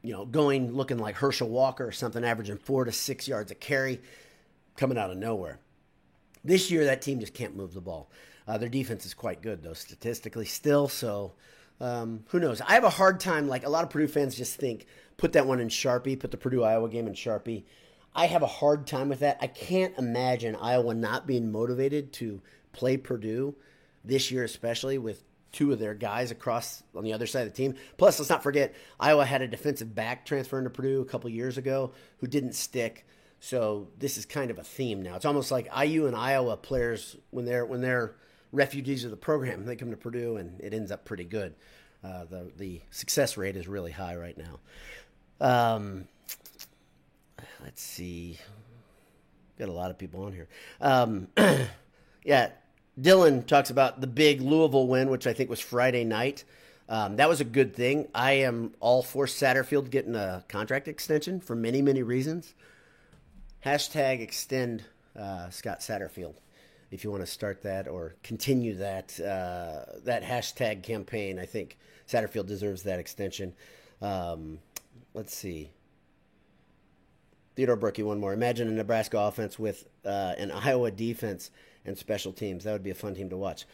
you 0.02 0.12
know 0.12 0.26
going 0.26 0.74
looking 0.74 0.98
like 0.98 1.16
Herschel 1.16 1.48
Walker 1.48 1.88
or 1.88 1.94
something, 1.94 2.26
averaging 2.26 2.58
four 2.58 2.84
to 2.84 2.92
six 2.92 3.30
yards 3.30 3.50
a 3.50 3.56
carry, 3.56 4.02
coming 4.76 4.98
out 4.98 5.10
of 5.10 5.16
nowhere. 5.16 5.62
This 6.44 6.70
year, 6.70 6.84
that 6.84 7.02
team 7.02 7.22
just 7.22 7.34
can't 7.34 7.56
move 7.56 7.74
the 7.74 7.80
ball. 7.80 8.12
Uh, 8.46 8.58
their 8.58 8.68
defense 8.68 9.06
is 9.06 9.14
quite 9.14 9.42
good 9.42 9.64
though, 9.64 9.72
statistically 9.72 10.44
still. 10.44 10.90
So 10.90 11.32
um, 11.80 12.26
who 12.28 12.42
knows? 12.42 12.60
I 12.60 12.74
have 12.74 12.84
a 12.84 12.90
hard 12.90 13.22
time. 13.22 13.48
Like 13.48 13.66
a 13.66 13.70
lot 13.70 13.86
of 13.86 13.90
Purdue 13.90 14.10
fans, 14.10 14.36
just 14.36 14.58
think 14.58 14.86
put 15.16 15.32
that 15.32 15.48
one 15.48 15.62
in 15.62 15.70
Sharpie, 15.70 16.20
put 16.20 16.32
the 16.32 16.38
Purdue 16.38 16.66
Iowa 16.66 16.90
game 16.90 17.08
in 17.08 17.14
Sharpie. 17.14 17.64
I 18.16 18.26
have 18.28 18.42
a 18.42 18.48
hard 18.48 18.88
time 18.88 19.10
with 19.10 19.20
that. 19.20 19.38
I 19.42 19.48
can't 19.48 19.98
imagine 19.98 20.56
Iowa 20.56 20.94
not 20.94 21.28
being 21.28 21.52
motivated 21.52 22.12
to 22.14 22.42
play 22.74 22.98
Purdue 22.98 23.56
this 24.04 24.32
year, 24.32 24.44
especially 24.44 24.98
with 24.98 25.24
two 25.52 25.72
of 25.72 25.80
their 25.80 25.94
guys 25.94 26.32
across 26.32 26.84
on 26.96 27.04
the 27.04 27.14
other 27.14 27.28
side 27.28 27.48
of 27.48 27.54
the 27.54 27.58
team. 27.58 27.76
Plus, 27.98 28.20
let's 28.20 28.30
not 28.30 28.44
forget 28.44 28.74
Iowa 29.00 29.26
had 29.26 29.42
a 29.42 29.48
defensive 29.48 29.94
back 29.96 30.26
transfer 30.26 30.58
into 30.58 30.70
Purdue 30.70 31.02
a 31.02 31.06
couple 31.06 31.30
years 31.30 31.58
ago 31.58 31.92
who 32.18 32.28
didn't 32.28 32.54
stick. 32.54 33.06
So 33.40 33.88
this 33.98 34.18
is 34.18 34.26
kind 34.26 34.52
of 34.52 34.58
a 34.58 34.64
theme 34.64 35.02
now. 35.02 35.16
It's 35.16 35.26
almost 35.26 35.52
like 35.52 35.70
IU 35.76 36.08
and 36.08 36.16
Iowa 36.16 36.58
players 36.58 37.16
when 37.32 37.46
they're 37.46 37.66
when 37.66 37.82
they're 37.82 38.16
refugees 38.52 39.06
of 39.06 39.12
the 39.12 39.18
program, 39.18 39.66
they 39.66 39.76
come 39.76 39.92
to 39.92 39.98
Purdue 39.98 40.38
and 40.38 40.60
it 40.60 40.74
ends 40.74 40.92
up 40.92 41.06
pretty 41.06 41.24
good. 41.24 41.56
Uh, 42.04 42.26
the 42.26 42.52
the 42.58 42.82
success 42.92 43.38
rate 43.38 43.56
is 43.56 43.68
really 43.68 43.92
high 43.92 44.16
right 44.16 44.38
now. 44.38 44.60
Um, 45.42 46.08
let's 47.64 47.82
see. 47.82 48.38
Got 49.58 49.70
a 49.70 49.74
lot 49.74 49.92
of 49.92 49.98
people 49.98 50.24
on 50.24 50.34
here. 50.34 50.48
Um, 50.80 51.28
yeah, 52.24 52.52
Dylan 53.00 53.46
talks 53.46 53.70
about 53.70 54.02
the 54.02 54.08
big 54.08 54.42
Louisville 54.42 54.88
win, 54.88 55.10
which 55.10 55.28
I 55.28 55.34
think 55.34 55.50
was 55.50 55.60
Friday 55.60 56.04
night. 56.04 56.44
Um, 56.88 57.18
that 57.18 57.30
was 57.30 57.40
a 57.40 57.46
good 57.46 57.76
thing. 57.76 58.08
I 58.16 58.32
am 58.32 58.74
all 58.80 59.04
for 59.04 59.26
Satterfield 59.26 59.92
getting 59.92 60.16
a 60.16 60.44
contract 60.48 60.88
extension 60.88 61.40
for 61.40 61.56
many, 61.56 61.82
many 61.82 62.02
reasons. 62.02 62.56
Hashtag 63.64 64.22
extend 64.22 64.84
uh, 65.18 65.50
Scott 65.50 65.82
Satterfield 65.82 66.36
if 66.92 67.04
you 67.04 67.12
want 67.12 67.22
to 67.22 67.28
start 67.28 67.62
that 67.64 67.88
or 67.88 68.16
continue 68.24 68.76
that 68.76 69.20
uh, 69.20 70.00
that 70.04 70.24
hashtag 70.24 70.82
campaign. 70.84 71.38
I 71.38 71.46
think 71.46 71.78
Satterfield 72.08 72.48
deserves 72.48 72.84
that 72.84 73.00
extension. 73.00 73.54
Um, 74.02 74.60
let's 75.14 75.36
see. 75.36 75.70
Theodore 77.56 77.76
Brookie, 77.76 78.04
one 78.04 78.20
more. 78.20 78.34
Imagine 78.34 78.68
a 78.68 78.72
Nebraska 78.72 79.20
offense 79.20 79.60
with 79.60 79.88
uh, 80.06 80.36
an 80.38 80.52
Iowa 80.52 80.92
defense 80.92 81.52
and 81.86 81.98
special 81.98 82.32
teams. 82.32 82.64
That 82.64 82.74
would 82.74 82.84
be 82.84 82.90
a 82.90 82.96
fun 82.96 83.16
team 83.16 83.30
to 83.30 83.38
watch 83.38 83.66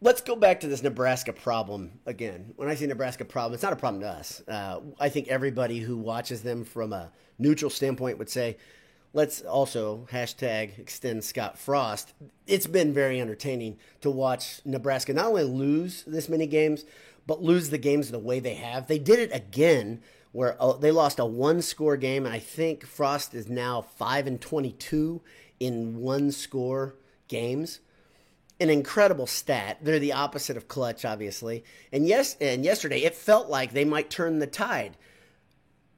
let's 0.00 0.20
go 0.20 0.36
back 0.36 0.60
to 0.60 0.68
this 0.68 0.82
Nebraska 0.82 1.32
problem 1.32 1.92
again. 2.06 2.52
When 2.56 2.68
I 2.68 2.74
say 2.74 2.86
Nebraska 2.86 3.24
problem, 3.24 3.54
it's 3.54 3.62
not 3.62 3.72
a 3.72 3.76
problem 3.76 4.00
to 4.02 4.08
us. 4.08 4.42
Uh, 4.46 4.80
I 5.00 5.08
think 5.08 5.28
everybody 5.28 5.80
who 5.80 5.96
watches 5.96 6.42
them 6.42 6.64
from 6.64 6.92
a 6.92 7.12
neutral 7.38 7.70
standpoint 7.70 8.18
would 8.18 8.30
say, 8.30 8.58
let's 9.12 9.40
also 9.42 10.06
hashtag 10.12 10.78
extend 10.78 11.24
Scott 11.24 11.58
Frost. 11.58 12.12
It's 12.46 12.66
been 12.66 12.92
very 12.92 13.20
entertaining 13.20 13.78
to 14.02 14.10
watch 14.10 14.60
Nebraska 14.64 15.12
not 15.12 15.26
only 15.26 15.44
lose 15.44 16.04
this 16.06 16.28
many 16.28 16.46
games, 16.46 16.84
but 17.26 17.42
lose 17.42 17.70
the 17.70 17.78
games 17.78 18.10
the 18.10 18.18
way 18.18 18.38
they 18.38 18.54
have. 18.54 18.86
They 18.86 18.98
did 18.98 19.18
it 19.18 19.34
again 19.34 20.02
where 20.36 20.60
uh, 20.62 20.74
they 20.74 20.90
lost 20.90 21.18
a 21.18 21.24
one 21.24 21.62
score 21.62 21.96
game, 21.96 22.26
and 22.26 22.34
I 22.34 22.38
think 22.38 22.84
Frost 22.84 23.34
is 23.34 23.48
now 23.48 23.82
5 23.82 24.26
and 24.26 24.40
22 24.40 25.20
in 25.58 25.98
one 25.98 26.30
score 26.30 26.94
games 27.28 27.80
an 28.58 28.70
incredible 28.70 29.26
stat. 29.26 29.78
They're 29.82 29.98
the 29.98 30.12
opposite 30.12 30.56
of 30.56 30.68
clutch, 30.68 31.04
obviously. 31.04 31.64
And 31.92 32.06
yes, 32.06 32.36
and 32.40 32.64
yesterday 32.64 33.02
it 33.02 33.14
felt 33.14 33.48
like 33.48 33.72
they 33.72 33.84
might 33.84 34.10
turn 34.10 34.38
the 34.38 34.46
tide. 34.46 34.96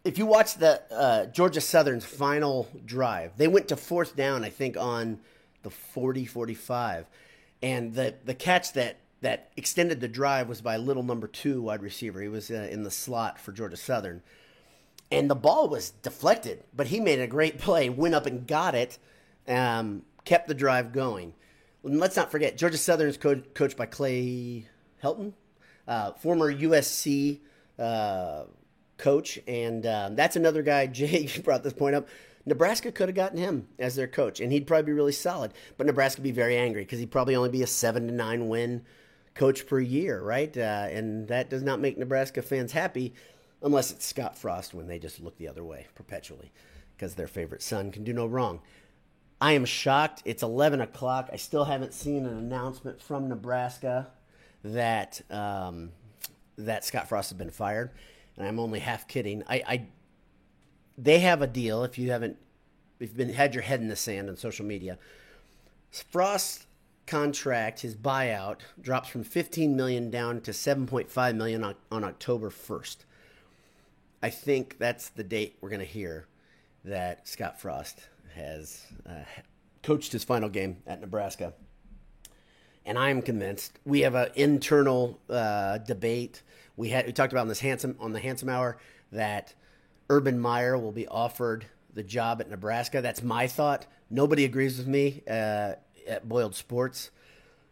If 0.04 0.18
you 0.18 0.26
watch 0.26 0.54
the 0.54 0.82
uh, 0.92 1.26
Georgia 1.26 1.60
Southern's 1.60 2.04
final 2.04 2.68
drive, 2.84 3.36
they 3.36 3.48
went 3.48 3.68
to 3.68 3.76
fourth 3.76 4.16
down, 4.16 4.44
I 4.44 4.50
think, 4.50 4.76
on 4.76 5.20
the 5.62 5.70
40 5.70 6.24
45. 6.24 7.06
And 7.62 7.94
the, 7.94 8.14
the 8.24 8.34
catch 8.34 8.72
that, 8.74 8.98
that 9.20 9.50
extended 9.56 10.00
the 10.00 10.08
drive 10.08 10.48
was 10.48 10.60
by 10.60 10.76
little 10.76 11.02
number 11.02 11.26
two 11.26 11.62
wide 11.62 11.82
receiver. 11.82 12.20
He 12.20 12.28
was 12.28 12.50
uh, 12.50 12.68
in 12.70 12.82
the 12.82 12.90
slot 12.90 13.38
for 13.40 13.52
Georgia 13.52 13.76
Southern. 13.76 14.22
And 15.10 15.30
the 15.30 15.34
ball 15.34 15.68
was 15.68 15.90
deflected, 15.90 16.64
but 16.76 16.88
he 16.88 17.00
made 17.00 17.18
a 17.18 17.26
great 17.26 17.58
play, 17.58 17.88
went 17.88 18.14
up 18.14 18.26
and 18.26 18.46
got 18.46 18.74
it, 18.74 18.98
um, 19.48 20.02
kept 20.24 20.48
the 20.48 20.54
drive 20.54 20.92
going 20.92 21.32
let's 21.82 22.16
not 22.16 22.30
forget 22.30 22.56
Georgia 22.56 22.78
Southern 22.78 23.08
is 23.08 23.16
co- 23.16 23.42
coached 23.54 23.76
by 23.76 23.86
Clay 23.86 24.66
Helton, 25.02 25.32
uh, 25.86 26.12
former 26.12 26.52
USC 26.52 27.40
uh, 27.78 28.44
coach, 28.96 29.38
and 29.46 29.86
um, 29.86 30.16
that's 30.16 30.36
another 30.36 30.62
guy. 30.62 30.86
Jay 30.98 31.28
brought 31.42 31.62
this 31.62 31.72
point 31.72 31.94
up. 31.94 32.08
Nebraska 32.46 32.90
could 32.90 33.08
have 33.08 33.16
gotten 33.16 33.38
him 33.38 33.68
as 33.78 33.94
their 33.94 34.08
coach, 34.08 34.40
and 34.40 34.50
he'd 34.50 34.66
probably 34.66 34.86
be 34.86 34.92
really 34.92 35.12
solid. 35.12 35.52
But 35.76 35.86
Nebraska 35.86 36.20
would 36.20 36.24
be 36.24 36.32
very 36.32 36.56
angry 36.56 36.82
because 36.82 36.98
he'd 36.98 37.10
probably 37.10 37.36
only 37.36 37.50
be 37.50 37.62
a 37.62 37.66
seven 37.66 38.06
to 38.06 38.12
nine 38.12 38.48
win 38.48 38.84
coach 39.38 39.66
per 39.66 39.78
year, 39.78 40.20
right? 40.20 40.54
Uh, 40.56 40.88
and 40.90 41.28
that 41.28 41.48
does 41.48 41.62
not 41.62 41.80
make 41.80 41.96
Nebraska 41.96 42.42
fans 42.42 42.72
happy, 42.72 43.14
unless 43.62 43.92
it's 43.92 44.04
Scott 44.04 44.36
Frost 44.36 44.74
when 44.74 44.88
they 44.88 44.98
just 44.98 45.20
look 45.20 45.38
the 45.38 45.48
other 45.48 45.64
way 45.64 45.86
perpetually 45.94 46.50
because 46.96 47.14
their 47.14 47.28
favorite 47.28 47.62
son 47.62 47.92
can 47.92 48.02
do 48.02 48.12
no 48.12 48.26
wrong. 48.26 48.60
I 49.40 49.52
am 49.52 49.64
shocked. 49.64 50.22
It's 50.24 50.42
11 50.42 50.80
o'clock. 50.80 51.30
I 51.32 51.36
still 51.36 51.64
haven't 51.64 51.94
seen 51.94 52.26
an 52.26 52.36
announcement 52.36 53.00
from 53.00 53.28
Nebraska 53.28 54.08
that 54.64 55.22
um, 55.30 55.92
that 56.56 56.84
Scott 56.84 57.08
Frost 57.08 57.30
has 57.30 57.38
been 57.38 57.52
fired, 57.52 57.92
and 58.36 58.44
I'm 58.44 58.58
only 58.58 58.80
half 58.80 59.06
kidding. 59.06 59.44
I, 59.48 59.62
I 59.66 59.86
they 60.98 61.20
have 61.20 61.40
a 61.40 61.46
deal. 61.46 61.84
If 61.84 61.96
you 61.96 62.10
haven't, 62.10 62.36
if 62.98 63.10
you've 63.10 63.16
been 63.16 63.32
had 63.32 63.54
your 63.54 63.62
head 63.62 63.80
in 63.80 63.86
the 63.86 63.94
sand 63.94 64.28
on 64.28 64.36
social 64.36 64.66
media, 64.66 64.98
Frost 66.10 66.66
contract, 67.08 67.80
his 67.80 67.96
buyout 67.96 68.58
drops 68.80 69.08
from 69.08 69.24
15 69.24 69.74
million 69.74 70.10
down 70.10 70.40
to 70.42 70.50
7.5 70.50 71.34
million 71.34 71.64
on, 71.64 71.74
on 71.90 72.04
October 72.04 72.50
1st. 72.50 72.98
I 74.22 74.30
think 74.30 74.76
that's 74.78 75.08
the 75.08 75.24
date 75.24 75.56
we're 75.60 75.70
going 75.70 75.80
to 75.80 75.86
hear 75.86 76.26
that 76.84 77.26
Scott 77.26 77.60
Frost 77.60 78.00
has 78.34 78.84
uh, 79.08 79.24
coached 79.82 80.12
his 80.12 80.22
final 80.22 80.48
game 80.48 80.78
at 80.86 81.00
Nebraska. 81.00 81.54
And 82.84 82.98
I'm 82.98 83.22
convinced 83.22 83.78
we 83.84 84.00
have 84.00 84.14
an 84.14 84.28
internal 84.34 85.18
uh, 85.28 85.78
debate. 85.78 86.42
We 86.76 86.90
had 86.90 87.06
we 87.06 87.12
talked 87.12 87.32
about 87.32 87.42
on 87.42 87.48
this 87.48 87.60
handsome 87.60 87.96
on 88.00 88.12
the 88.12 88.20
handsome 88.20 88.48
hour 88.48 88.78
that 89.12 89.54
Urban 90.08 90.38
Meyer 90.38 90.78
will 90.78 90.92
be 90.92 91.06
offered 91.06 91.66
the 91.92 92.02
job 92.02 92.40
at 92.40 92.48
Nebraska. 92.48 93.02
That's 93.02 93.22
my 93.22 93.46
thought. 93.46 93.86
Nobody 94.10 94.44
agrees 94.44 94.78
with 94.78 94.86
me 94.86 95.22
uh, 95.28 95.72
at 96.08 96.28
Boiled 96.28 96.54
Sports. 96.54 97.10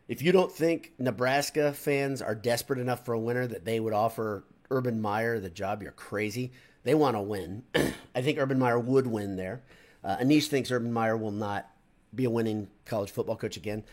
If 0.09 0.23
you 0.23 0.31
don't 0.31 0.53
think 0.53 0.93
Nebraska 0.99 1.73
fans 1.73 2.23
are 2.23 2.35
desperate 2.35 2.79
enough 2.79 3.05
for 3.05 3.13
a 3.13 3.19
winner 3.19 3.47
that 3.47 3.65
they 3.65 3.81
would 3.81 3.93
offer 3.93 4.45
Urban 4.71 5.01
Meyer 5.01 5.41
the 5.41 5.51
job, 5.51 5.83
you're 5.83 5.93
crazy. 5.93 6.53
They 6.85 6.95
want 6.95 7.17
to 7.17 7.21
win. 7.21 7.65
I 8.15 8.23
think 8.23 8.39
Urban 8.39 8.59
Meyer 8.59 8.79
would 8.79 9.07
win 9.07 9.37
there. 9.37 9.63
Uh, 10.05 10.19
Anish 10.19 10.47
thinks 10.47 10.71
Urban 10.71 10.93
Meyer 10.93 11.17
will 11.17 11.33
not 11.33 11.69
be 12.15 12.25
a 12.25 12.31
winning 12.31 12.69
college 12.85 13.11
football 13.11 13.37
coach 13.37 13.57
again. 13.57 13.85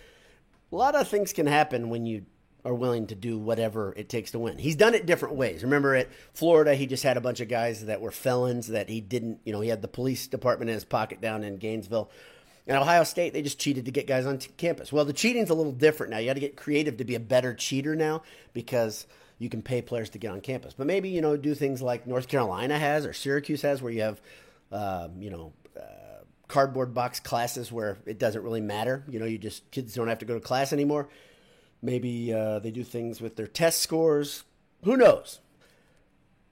A 0.72 0.76
lot 0.76 0.96
of 0.96 1.08
things 1.08 1.34
can 1.34 1.48
happen 1.48 1.90
when 1.90 2.06
you 2.06 2.26
are 2.66 2.74
willing 2.74 3.08
to 3.08 3.16
do 3.16 3.38
whatever 3.38 3.94
it 3.98 4.08
takes 4.10 4.32
to 4.32 4.40
win. 4.40 4.58
He's 4.58 4.76
done 4.76 4.94
it 4.94 5.06
different 5.06 5.36
ways. 5.36 5.64
Remember 5.64 5.96
at 5.96 6.08
Florida, 6.34 6.76
he 6.76 6.86
just 6.86 7.04
had 7.04 7.18
a 7.18 7.22
bunch 7.22 7.42
of 7.42 7.50
guys 7.50 7.86
that 7.86 8.00
were 8.00 8.12
felons 8.12 8.68
that 8.68 8.90
he 8.90 9.02
didn't, 9.02 9.40
you 9.44 9.52
know, 9.52 9.60
he 9.60 9.70
had 9.70 9.82
the 9.82 9.88
police 9.88 10.28
department 10.28 10.70
in 10.70 10.76
his 10.76 10.86
pocket 10.86 11.20
down 11.20 11.44
in 11.44 11.58
Gainesville. 11.58 12.10
In 12.66 12.76
Ohio 12.76 13.04
State, 13.04 13.34
they 13.34 13.42
just 13.42 13.60
cheated 13.60 13.86
to 13.86 13.92
get 13.92 14.08
guys 14.08 14.26
on 14.26 14.38
t- 14.38 14.52
campus. 14.56 14.92
Well, 14.92 15.06
the 15.06 15.14
cheating's 15.14 15.50
a 15.50 15.54
little 15.54 15.74
different 15.74 16.12
now. 16.12 16.20
You 16.20 16.28
got 16.28 16.36
to 16.36 16.40
get 16.40 16.56
creative 16.56 16.98
to 16.98 17.04
be 17.04 17.16
a 17.16 17.20
better 17.20 17.54
cheater 17.54 17.96
now 17.96 18.24
because 18.54 19.06
you 19.38 19.50
can 19.50 19.62
pay 19.62 19.82
players 19.82 20.10
to 20.12 20.18
get 20.18 20.32
on 20.32 20.40
campus. 20.40 20.74
But 20.74 20.88
maybe, 20.88 21.10
you 21.10 21.22
know, 21.22 21.36
do 21.36 21.56
things 21.56 21.82
like 21.82 22.08
North 22.08 22.28
Carolina 22.28 22.80
has 22.80 23.06
or 23.06 23.12
Syracuse 23.12 23.64
has 23.64 23.82
where 23.82 23.92
you 23.92 24.02
have, 24.02 24.22
um, 24.72 25.22
you 25.22 25.30
know, 25.30 25.52
cardboard 26.54 26.94
box 26.94 27.20
classes 27.20 27.72
where 27.72 27.98
it 28.06 28.20
doesn't 28.20 28.44
really 28.44 28.62
matter. 28.62 29.04
You 29.10 29.20
know, 29.20 29.26
you 29.26 29.40
just 29.40 29.70
kids 29.72 29.96
don't 29.96 30.08
have 30.08 30.20
to 30.20 30.26
go 30.26 30.36
to 30.36 30.40
class 30.40 30.72
anymore. 30.72 31.10
Maybe 31.82 32.32
uh, 32.32 32.60
they 32.60 32.70
do 32.70 32.84
things 32.84 33.20
with 33.20 33.36
their 33.36 33.48
test 33.48 33.82
scores. 33.82 34.44
Who 34.84 34.96
knows? 34.96 35.40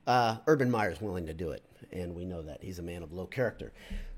Uh, 0.07 0.37
Urban 0.47 0.71
Meyer's 0.71 0.99
willing 0.99 1.27
to 1.27 1.35
do 1.35 1.51
it, 1.51 1.63
and 1.91 2.15
we 2.15 2.25
know 2.25 2.41
that 2.41 2.63
he's 2.63 2.79
a 2.79 2.81
man 2.81 3.03
of 3.03 3.13
low 3.13 3.27
character. 3.27 3.71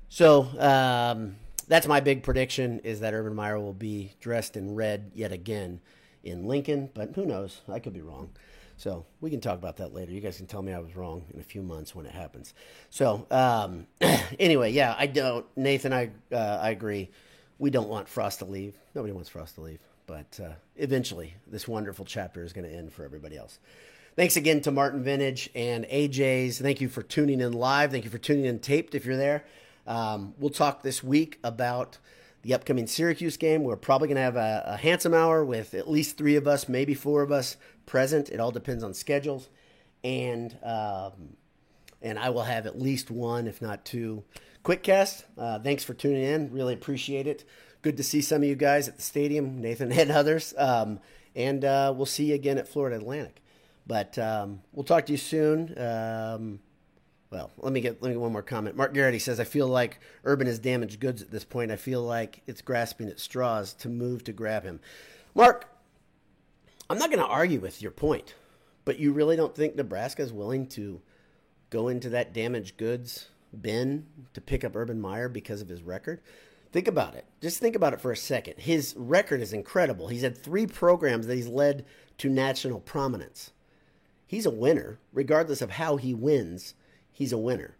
So 0.08 0.48
um, 0.58 1.36
that's 1.66 1.86
my 1.86 2.00
big 2.00 2.22
prediction: 2.22 2.80
is 2.80 3.00
that 3.00 3.14
Urban 3.14 3.34
Meyer 3.34 3.58
will 3.58 3.72
be 3.72 4.12
dressed 4.20 4.56
in 4.56 4.74
red 4.74 5.10
yet 5.14 5.32
again 5.32 5.80
in 6.22 6.46
Lincoln. 6.46 6.90
But 6.94 7.12
who 7.14 7.26
knows? 7.26 7.60
I 7.68 7.78
could 7.78 7.92
be 7.92 8.00
wrong. 8.00 8.30
So 8.76 9.04
we 9.20 9.30
can 9.30 9.40
talk 9.40 9.58
about 9.58 9.76
that 9.76 9.94
later. 9.94 10.10
You 10.10 10.20
guys 10.20 10.36
can 10.36 10.46
tell 10.46 10.62
me 10.62 10.72
I 10.72 10.80
was 10.80 10.96
wrong 10.96 11.24
in 11.32 11.40
a 11.40 11.44
few 11.44 11.62
months 11.62 11.94
when 11.94 12.06
it 12.06 12.12
happens. 12.12 12.54
So 12.90 13.26
um, 13.30 13.86
anyway, 14.38 14.72
yeah, 14.72 14.94
I 14.98 15.06
don't. 15.06 15.46
Nathan, 15.56 15.92
I 15.92 16.10
uh, 16.32 16.58
I 16.62 16.70
agree. 16.70 17.10
We 17.58 17.70
don't 17.70 17.88
want 17.88 18.08
Frost 18.08 18.40
to 18.40 18.44
leave. 18.46 18.76
Nobody 18.94 19.12
wants 19.12 19.28
Frost 19.28 19.54
to 19.56 19.60
leave. 19.60 19.80
But 20.06 20.40
uh, 20.42 20.52
eventually, 20.76 21.34
this 21.46 21.66
wonderful 21.66 22.04
chapter 22.04 22.44
is 22.44 22.52
going 22.52 22.68
to 22.68 22.74
end 22.74 22.92
for 22.92 23.04
everybody 23.04 23.36
else. 23.36 23.58
Thanks 24.16 24.36
again 24.36 24.60
to 24.62 24.70
Martin 24.70 25.02
Vintage 25.02 25.50
and 25.54 25.84
AJ's. 25.86 26.58
Thank 26.58 26.80
you 26.80 26.88
for 26.88 27.02
tuning 27.02 27.40
in 27.40 27.52
live. 27.52 27.90
Thank 27.90 28.04
you 28.04 28.10
for 28.10 28.18
tuning 28.18 28.44
in 28.44 28.58
taped 28.58 28.94
if 28.94 29.04
you're 29.06 29.16
there. 29.16 29.44
Um, 29.86 30.34
we'll 30.38 30.50
talk 30.50 30.82
this 30.82 31.02
week 31.02 31.38
about 31.44 31.98
the 32.42 32.54
upcoming 32.54 32.86
Syracuse 32.86 33.36
game. 33.36 33.62
We're 33.64 33.76
probably 33.76 34.08
going 34.08 34.16
to 34.16 34.22
have 34.22 34.36
a, 34.36 34.64
a, 34.66 34.76
handsome 34.76 35.14
hour 35.14 35.44
with 35.44 35.74
at 35.74 35.90
least 35.90 36.18
three 36.18 36.36
of 36.36 36.46
us, 36.46 36.68
maybe 36.68 36.94
four 36.94 37.22
of 37.22 37.32
us 37.32 37.56
present. 37.86 38.28
It 38.28 38.40
all 38.40 38.50
depends 38.50 38.84
on 38.84 38.94
schedules, 38.94 39.48
and 40.02 40.56
um, 40.62 41.36
and 42.02 42.18
I 42.18 42.30
will 42.30 42.42
have 42.42 42.66
at 42.66 42.80
least 42.80 43.10
one, 43.10 43.46
if 43.46 43.62
not 43.62 43.84
two, 43.84 44.24
quick 44.62 44.82
cast. 44.82 45.24
Uh, 45.38 45.58
thanks 45.58 45.84
for 45.84 45.94
tuning 45.94 46.22
in. 46.22 46.52
Really 46.52 46.74
appreciate 46.74 47.26
it. 47.26 47.44
Good 47.80 47.96
to 47.96 48.02
see 48.02 48.20
some 48.20 48.42
of 48.42 48.48
you 48.48 48.56
guys 48.56 48.88
at 48.88 48.96
the 48.96 49.02
stadium, 49.02 49.60
Nathan 49.60 49.90
and 49.90 50.10
others. 50.12 50.54
Um, 50.56 51.00
and 51.34 51.64
uh, 51.64 51.92
we'll 51.96 52.06
see 52.06 52.26
you 52.26 52.34
again 52.34 52.58
at 52.58 52.68
Florida 52.68 52.96
Atlantic. 52.96 53.42
But 53.86 54.18
um, 54.18 54.60
we'll 54.72 54.84
talk 54.84 55.06
to 55.06 55.12
you 55.12 55.18
soon. 55.18 55.74
Well, 57.34 57.50
let 57.58 57.72
me 57.72 57.80
get 57.80 58.00
let 58.00 58.08
me 58.08 58.14
get 58.14 58.20
one 58.20 58.32
more 58.32 58.42
comment. 58.42 58.76
Mark 58.76 58.94
Garrity 58.94 59.18
says, 59.18 59.40
"I 59.40 59.44
feel 59.44 59.66
like 59.66 59.98
Urban 60.24 60.46
is 60.46 60.58
damaged 60.58 61.00
goods 61.00 61.20
at 61.20 61.30
this 61.30 61.44
point. 61.44 61.72
I 61.72 61.76
feel 61.76 62.00
like 62.02 62.42
it's 62.46 62.62
grasping 62.62 63.08
at 63.08 63.18
straws 63.18 63.74
to 63.74 63.88
move 63.88 64.22
to 64.24 64.32
grab 64.32 64.62
him." 64.62 64.80
Mark, 65.34 65.68
I'm 66.88 66.98
not 66.98 67.10
going 67.10 67.18
to 67.18 67.26
argue 67.26 67.58
with 67.58 67.82
your 67.82 67.90
point, 67.90 68.34
but 68.84 69.00
you 69.00 69.12
really 69.12 69.34
don't 69.34 69.54
think 69.54 69.74
Nebraska 69.74 70.22
is 70.22 70.32
willing 70.32 70.68
to 70.68 71.00
go 71.70 71.88
into 71.88 72.08
that 72.10 72.32
damaged 72.32 72.76
goods 72.76 73.28
bin 73.60 74.06
to 74.32 74.40
pick 74.40 74.62
up 74.64 74.76
Urban 74.76 75.00
Meyer 75.00 75.28
because 75.28 75.60
of 75.60 75.68
his 75.68 75.82
record? 75.82 76.20
Think 76.72 76.88
about 76.88 77.14
it. 77.14 77.24
Just 77.40 77.58
think 77.58 77.76
about 77.76 77.94
it 77.94 78.00
for 78.00 78.12
a 78.12 78.16
second. 78.16 78.58
His 78.58 78.94
record 78.96 79.40
is 79.40 79.52
incredible. 79.52 80.08
He's 80.08 80.22
had 80.22 80.36
three 80.36 80.66
programs 80.66 81.26
that 81.26 81.36
he's 81.36 81.48
led 81.48 81.84
to 82.18 82.28
national 82.28 82.80
prominence. 82.80 83.50
he's 84.26 84.46
a 84.46 84.50
winner. 84.50 84.98
Regardless 85.12 85.62
of 85.62 85.72
how 85.72 85.96
he 85.96 86.14
wins, 86.14 86.74
he's 87.14 87.32
a 87.32 87.38
winner. 87.38 87.76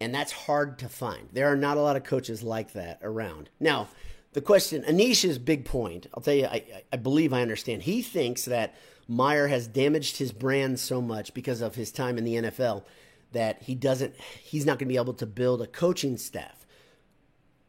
And 0.00 0.14
that's 0.14 0.32
hard 0.32 0.78
to 0.80 0.88
find. 0.88 1.28
There 1.32 1.50
are 1.50 1.56
not 1.56 1.76
a 1.76 1.80
lot 1.80 1.96
of 1.96 2.04
coaches 2.04 2.42
like 2.42 2.72
that 2.72 2.98
around. 3.02 3.48
Now, 3.58 3.88
the 4.32 4.40
question, 4.40 4.82
Anish's 4.82 5.38
big 5.38 5.64
point, 5.64 6.08
I'll 6.12 6.22
tell 6.22 6.34
you, 6.34 6.46
I, 6.46 6.82
I 6.92 6.96
believe 6.96 7.32
I 7.32 7.42
understand. 7.42 7.82
He 7.82 8.02
thinks 8.02 8.44
that 8.46 8.74
Meyer 9.06 9.46
has 9.46 9.66
damaged 9.66 10.16
his 10.16 10.32
brand 10.32 10.80
so 10.80 11.00
much 11.00 11.34
because 11.34 11.60
of 11.60 11.76
his 11.76 11.92
time 11.92 12.18
in 12.18 12.24
the 12.24 12.34
NFL 12.34 12.84
that 13.32 13.62
he 13.62 13.74
doesn't, 13.74 14.14
he's 14.42 14.66
not 14.66 14.78
going 14.78 14.88
to 14.88 14.92
be 14.92 14.96
able 14.96 15.14
to 15.14 15.26
build 15.26 15.62
a 15.62 15.66
coaching 15.66 16.16
staff. 16.16 16.66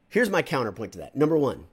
Here's 0.10 0.30
my 0.30 0.42
counterpoint 0.42 0.94
to 0.94 1.00
that. 1.00 1.16
Number 1.16 1.38
one, 1.38 1.66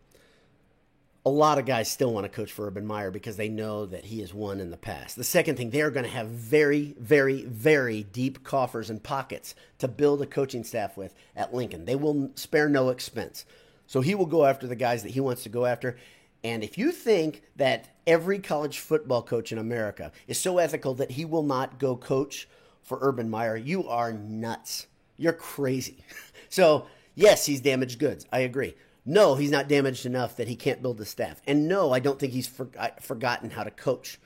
a 1.24 1.30
lot 1.30 1.59
of 1.59 1.66
guys 1.66 1.90
still 1.90 2.12
want 2.12 2.24
to 2.24 2.30
coach 2.30 2.50
for 2.50 2.66
Urban 2.66 2.87
Meyer 2.87 3.11
because 3.11 3.37
they 3.37 3.48
know 3.48 3.85
that 3.87 4.06
he 4.06 4.20
has 4.20 4.33
won 4.33 4.59
in 4.59 4.70
the 4.70 4.76
past. 4.78 5.16
The 5.16 5.24
second 5.24 5.56
thing, 5.56 5.70
they're 5.70 5.90
going 5.90 6.06
to 6.06 6.11
have 6.11 6.28
very, 6.28 6.94
very, 6.98 7.44
very 7.44 8.02
deep 8.04 8.42
coffers 8.42 8.88
and 8.88 9.02
pockets 9.02 9.54
to 9.78 9.88
build 9.88 10.22
a 10.22 10.26
coaching 10.26 10.64
staff 10.64 10.96
with 10.96 11.14
at 11.37 11.52
Lincoln. 11.52 11.85
They 11.85 11.96
will 11.96 12.30
spare 12.37 12.70
no 12.70 12.88
expense. 12.88 13.44
So 13.87 14.00
he 14.00 14.14
will 14.14 14.26
go 14.26 14.46
after 14.46 14.66
the 14.66 14.76
guys 14.76 15.02
that 15.02 15.12
he 15.12 15.20
wants 15.20 15.42
to 15.42 15.50
go 15.50 15.66
after. 15.66 15.98
And 16.42 16.64
if 16.64 16.78
you 16.78 16.90
think 16.90 17.42
that 17.56 17.94
every 18.06 18.38
college 18.38 18.78
football 18.78 19.22
coach 19.22 19.52
in 19.52 19.59
America 19.59 20.12
is 20.26 20.38
so 20.40 20.56
ethical 20.56 20.94
that 20.94 21.12
he 21.12 21.26
will 21.26 21.42
not 21.42 21.78
go 21.78 21.96
coach 21.96 22.48
for 22.83 22.98
Urban 23.02 23.28
Meyer, 23.28 23.56
you 23.56 23.87
are 23.87 24.12
nuts. 24.12 24.87
You're 25.16 25.33
crazy. 25.33 26.04
So, 26.52 26.88
yes, 27.14 27.46
he's 27.46 27.61
damaged 27.61 28.00
goods. 28.00 28.26
I 28.33 28.40
agree. 28.40 28.74
No, 29.04 29.34
he's 29.34 29.50
not 29.50 29.68
damaged 29.68 30.06
enough 30.06 30.36
that 30.36 30.48
he 30.48 30.56
can't 30.56 30.82
build 30.82 30.98
the 30.98 31.06
staff. 31.06 31.40
And 31.46 31.68
no, 31.68 31.92
I 31.92 32.00
don't 32.00 32.18
think 32.18 32.32
he's 32.32 32.46
for, 32.46 32.68
forgotten 33.00 33.50
how 33.50 33.64
to 33.64 33.70
coach. 33.70 34.18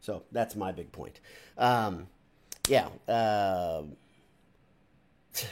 So 0.00 0.22
that's 0.32 0.56
my 0.56 0.72
big 0.72 0.90
point. 0.90 1.20
Um, 1.58 2.08
yeah. 2.68 2.88
Uh, 3.06 3.82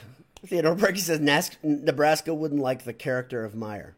Theodore 0.47 0.75
Berkey 0.75 0.99
says 0.99 1.21
Nebraska 1.63 2.35
wouldn't 2.35 2.63
like 2.63 2.85
the 2.85 2.95
character 2.95 3.45
of 3.45 3.55
Meyer. 3.55 3.95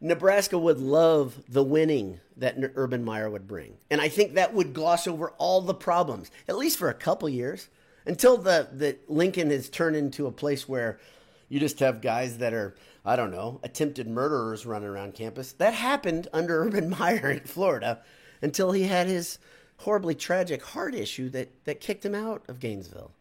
Nebraska 0.00 0.58
would 0.58 0.78
love 0.78 1.42
the 1.48 1.62
winning 1.62 2.20
that 2.36 2.56
Urban 2.74 3.02
Meyer 3.02 3.30
would 3.30 3.48
bring. 3.48 3.78
And 3.90 4.00
I 4.00 4.08
think 4.08 4.34
that 4.34 4.52
would 4.52 4.74
gloss 4.74 5.06
over 5.06 5.30
all 5.38 5.62
the 5.62 5.74
problems, 5.74 6.30
at 6.46 6.58
least 6.58 6.78
for 6.78 6.90
a 6.90 6.94
couple 6.94 7.28
years, 7.28 7.68
until 8.04 8.36
the, 8.36 8.68
the 8.72 8.98
Lincoln 9.08 9.50
has 9.50 9.70
turned 9.70 9.96
into 9.96 10.26
a 10.26 10.32
place 10.32 10.68
where 10.68 11.00
you 11.48 11.58
just 11.58 11.80
have 11.80 12.02
guys 12.02 12.38
that 12.38 12.52
are, 12.52 12.76
I 13.06 13.14
don't 13.14 13.30
know, 13.30 13.60
attempted 13.62 14.08
murderers 14.08 14.66
running 14.66 14.88
around 14.88 15.14
campus. 15.14 15.52
That 15.52 15.74
happened 15.74 16.26
under 16.32 16.64
Urban 16.66 16.90
Meyer 16.90 17.30
in 17.30 17.40
Florida 17.40 18.02
until 18.42 18.72
he 18.72 18.82
had 18.82 19.06
his 19.06 19.38
horribly 19.78 20.14
tragic 20.14 20.62
heart 20.62 20.94
issue 20.94 21.28
that, 21.30 21.64
that 21.64 21.80
kicked 21.80 22.04
him 22.04 22.14
out 22.14 22.42
of 22.48 22.58
Gainesville. 22.58 23.12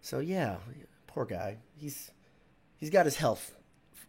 So 0.00 0.18
yeah, 0.18 0.56
poor 1.06 1.24
guy. 1.24 1.58
He's 1.76 2.10
he's 2.76 2.90
got 2.90 3.04
his 3.06 3.16
health 3.16 3.54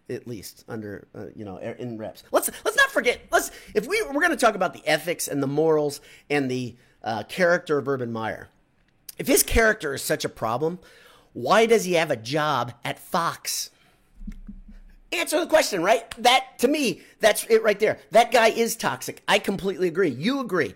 at 0.10 0.28
least 0.28 0.65
under 0.68 1.08
uh, 1.13 1.26
you 1.36 1.46
know 1.46 1.58
in 1.58 1.98
reps. 1.98 2.24
Let's 2.32 2.50
let's 2.63 2.78
not 2.78 2.89
forget. 2.89 3.22
Let's 3.32 3.52
if 3.76 3.88
we 3.88 4.02
we're 4.04 4.22
going 4.22 4.32
to 4.32 4.38
talk 4.38 4.56
about 4.56 4.74
the 4.74 4.86
ethics 4.88 5.28
and 5.28 5.42
the 5.42 5.48
morals 5.48 6.02
and 6.30 6.50
the 6.50 6.76
uh, 7.04 7.24
character 7.24 7.78
of 7.78 7.88
Urban 7.88 8.12
Meyer. 8.12 8.50
If 9.18 9.28
his 9.28 9.44
character 9.44 9.94
is 9.94 10.02
such 10.02 10.24
a 10.24 10.30
problem, 10.30 10.80
why 11.34 11.65
does 11.65 11.86
he 11.86 11.94
have 11.94 12.12
a 12.12 12.15
job 12.15 12.74
at 12.84 13.00
Fox? 13.00 13.70
Answer 15.12 15.39
the 15.39 15.48
question, 15.48 15.82
right? 15.82 16.10
That, 16.22 16.60
to 16.60 16.67
me, 16.67 17.02
that's 17.19 17.43
it 17.45 17.63
right 17.63 17.80
there. 17.80 18.00
That 18.12 18.32
guy 18.32 18.50
is 18.50 18.76
toxic. 18.76 19.24
I 19.28 19.39
completely 19.39 19.88
agree. 19.88 20.10
You 20.10 20.39
agree. 20.39 20.76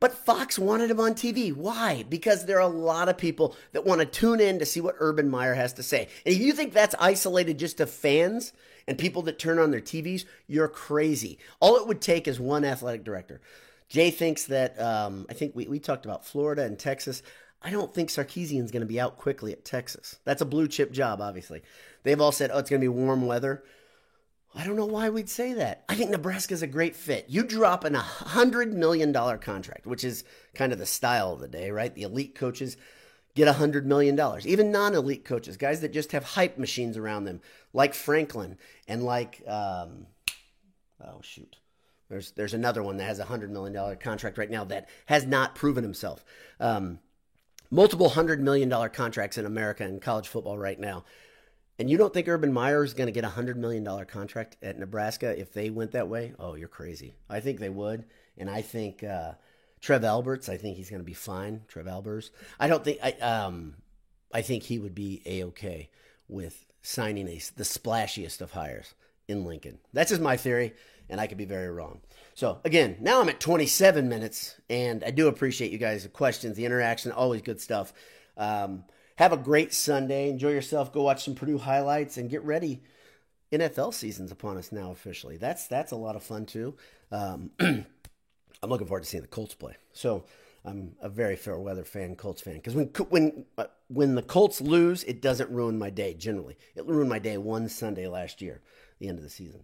But 0.00 0.12
Fox 0.12 0.58
wanted 0.58 0.90
him 0.90 1.00
on 1.00 1.14
TV. 1.14 1.54
Why? 1.54 2.04
Because 2.08 2.44
there 2.44 2.58
are 2.58 2.68
a 2.68 2.68
lot 2.68 3.08
of 3.08 3.16
people 3.16 3.56
that 3.72 3.86
want 3.86 4.00
to 4.00 4.06
tune 4.06 4.40
in 4.40 4.58
to 4.58 4.66
see 4.66 4.80
what 4.80 4.96
Urban 4.98 5.30
Meyer 5.30 5.54
has 5.54 5.72
to 5.74 5.82
say. 5.82 6.08
And 6.26 6.34
if 6.34 6.40
you 6.40 6.52
think 6.52 6.72
that's 6.72 6.94
isolated 6.98 7.58
just 7.58 7.78
to 7.78 7.86
fans 7.86 8.52
and 8.86 8.98
people 8.98 9.22
that 9.22 9.38
turn 9.38 9.58
on 9.58 9.70
their 9.70 9.80
TVs, 9.80 10.24
you're 10.46 10.68
crazy. 10.68 11.38
All 11.60 11.76
it 11.76 11.86
would 11.86 12.00
take 12.00 12.28
is 12.28 12.40
one 12.40 12.64
athletic 12.64 13.04
director. 13.04 13.40
Jay 13.88 14.10
thinks 14.10 14.44
that, 14.44 14.78
um, 14.80 15.26
I 15.30 15.34
think 15.34 15.54
we, 15.54 15.68
we 15.68 15.78
talked 15.78 16.04
about 16.04 16.26
Florida 16.26 16.64
and 16.64 16.78
Texas. 16.78 17.22
I 17.64 17.70
don't 17.70 17.94
think 17.94 18.10
Sarkisian's 18.10 18.70
going 18.70 18.82
to 18.82 18.86
be 18.86 19.00
out 19.00 19.16
quickly 19.16 19.50
at 19.50 19.64
Texas. 19.64 20.16
That's 20.24 20.42
a 20.42 20.46
blue 20.46 20.68
chip 20.68 20.92
job, 20.92 21.22
obviously. 21.22 21.62
They've 22.02 22.20
all 22.20 22.30
said, 22.30 22.50
oh, 22.52 22.58
it's 22.58 22.68
going 22.68 22.80
to 22.80 22.84
be 22.84 22.88
warm 22.88 23.26
weather. 23.26 23.64
I 24.54 24.64
don't 24.64 24.76
know 24.76 24.84
why 24.84 25.08
we'd 25.08 25.30
say 25.30 25.54
that. 25.54 25.82
I 25.88 25.94
think 25.94 26.10
Nebraska's 26.10 26.62
a 26.62 26.66
great 26.66 26.94
fit. 26.94 27.24
You 27.28 27.42
drop 27.42 27.84
in 27.86 27.96
a 27.96 28.00
$100 28.00 28.72
million 28.72 29.12
contract, 29.12 29.86
which 29.86 30.04
is 30.04 30.24
kind 30.54 30.72
of 30.72 30.78
the 30.78 30.86
style 30.86 31.32
of 31.32 31.40
the 31.40 31.48
day, 31.48 31.70
right? 31.70 31.92
The 31.92 32.02
elite 32.02 32.34
coaches 32.34 32.76
get 33.34 33.48
a 33.48 33.52
$100 33.52 33.84
million. 33.84 34.20
Even 34.44 34.70
non 34.70 34.94
elite 34.94 35.24
coaches, 35.24 35.56
guys 35.56 35.80
that 35.80 35.92
just 35.92 36.12
have 36.12 36.22
hype 36.22 36.58
machines 36.58 36.98
around 36.98 37.24
them, 37.24 37.40
like 37.72 37.94
Franklin 37.94 38.58
and 38.86 39.02
like, 39.02 39.42
um, 39.48 40.06
oh, 41.00 41.20
shoot. 41.22 41.56
There's, 42.08 42.30
there's 42.32 42.54
another 42.54 42.82
one 42.82 42.98
that 42.98 43.04
has 43.04 43.18
a 43.18 43.24
$100 43.24 43.48
million 43.48 43.96
contract 43.96 44.38
right 44.38 44.50
now 44.50 44.64
that 44.64 44.88
has 45.06 45.26
not 45.26 45.54
proven 45.54 45.82
himself. 45.82 46.24
Um, 46.60 47.00
multiple 47.74 48.08
hundred 48.08 48.40
million 48.40 48.68
dollar 48.68 48.88
contracts 48.88 49.36
in 49.36 49.46
America 49.46 49.84
in 49.84 49.98
college 49.98 50.28
football 50.28 50.56
right 50.56 50.78
now. 50.78 51.04
And 51.76 51.90
you 51.90 51.98
don't 51.98 52.14
think 52.14 52.28
Urban 52.28 52.52
Meyer 52.52 52.84
is 52.84 52.94
going 52.94 53.08
to 53.08 53.12
get 53.12 53.24
a 53.24 53.30
hundred 53.30 53.58
million 53.58 53.82
dollar 53.82 54.04
contract 54.04 54.56
at 54.62 54.78
Nebraska 54.78 55.38
if 55.38 55.52
they 55.52 55.70
went 55.70 55.90
that 55.90 56.08
way? 56.08 56.32
Oh, 56.38 56.54
you're 56.54 56.68
crazy. 56.68 57.16
I 57.28 57.40
think 57.40 57.58
they 57.58 57.68
would, 57.68 58.04
and 58.38 58.48
I 58.48 58.62
think 58.62 59.02
uh, 59.02 59.32
Trev 59.80 60.04
Alberts. 60.04 60.48
I 60.48 60.56
think 60.56 60.76
he's 60.76 60.88
going 60.88 61.02
to 61.02 61.06
be 61.06 61.14
fine. 61.14 61.62
Trev 61.66 61.88
Alberts. 61.88 62.30
I 62.60 62.68
don't 62.68 62.84
think 62.84 62.98
I. 63.02 63.10
Um, 63.12 63.74
I 64.32 64.42
think 64.42 64.62
he 64.62 64.78
would 64.78 64.94
be 64.94 65.22
a 65.26 65.44
okay 65.44 65.90
with 66.28 66.64
signing 66.82 67.28
a 67.28 67.40
the 67.56 67.64
splashiest 67.64 68.40
of 68.40 68.52
hires 68.52 68.94
in 69.26 69.44
Lincoln. 69.44 69.78
That's 69.92 70.10
just 70.10 70.22
my 70.22 70.36
theory, 70.36 70.74
and 71.08 71.20
I 71.20 71.26
could 71.26 71.38
be 71.38 71.44
very 71.44 71.68
wrong. 71.68 72.00
So 72.34 72.60
again, 72.64 72.96
now 73.00 73.20
I'm 73.20 73.28
at 73.28 73.40
27 73.40 74.08
minutes, 74.08 74.56
and 74.68 75.04
I 75.04 75.10
do 75.10 75.28
appreciate 75.28 75.70
you 75.70 75.78
guys' 75.78 76.02
the 76.02 76.08
questions, 76.08 76.56
the 76.56 76.64
interaction, 76.64 77.12
always 77.12 77.42
good 77.42 77.60
stuff. 77.60 77.92
Um, 78.36 78.84
have 79.16 79.32
a 79.32 79.36
great 79.36 79.72
Sunday. 79.72 80.28
Enjoy 80.28 80.50
yourself. 80.50 80.92
Go 80.92 81.02
watch 81.02 81.24
some 81.24 81.34
Purdue 81.34 81.58
highlights 81.58 82.16
and 82.16 82.28
get 82.28 82.42
ready. 82.42 82.82
NFL 83.52 83.94
season's 83.94 84.32
upon 84.32 84.56
us 84.56 84.72
now 84.72 84.90
officially. 84.90 85.36
That's 85.36 85.68
that's 85.68 85.92
a 85.92 85.96
lot 85.96 86.16
of 86.16 86.24
fun 86.24 86.46
too. 86.46 86.74
Um, 87.12 87.50
I'm 87.60 88.70
looking 88.70 88.86
forward 88.86 89.04
to 89.04 89.08
seeing 89.08 89.22
the 89.22 89.28
Colts 89.28 89.54
play. 89.54 89.76
So 89.92 90.24
I'm 90.64 90.96
a 91.00 91.08
very 91.08 91.36
fair 91.36 91.58
weather 91.58 91.84
fan, 91.84 92.16
Colts 92.16 92.42
fan. 92.42 92.54
Because 92.54 92.74
when 92.74 92.86
when 93.10 93.44
uh, 93.58 93.66
when 93.88 94.14
the 94.14 94.22
Colts 94.22 94.60
lose, 94.60 95.04
it 95.04 95.22
doesn't 95.22 95.50
ruin 95.50 95.78
my 95.78 95.90
day. 95.90 96.14
Generally, 96.14 96.56
it 96.74 96.86
ruined 96.86 97.10
my 97.10 97.18
day 97.18 97.36
one 97.36 97.68
Sunday 97.68 98.08
last 98.08 98.42
year, 98.42 98.62
the 98.98 99.08
end 99.08 99.18
of 99.18 99.24
the 99.24 99.30
season. 99.30 99.62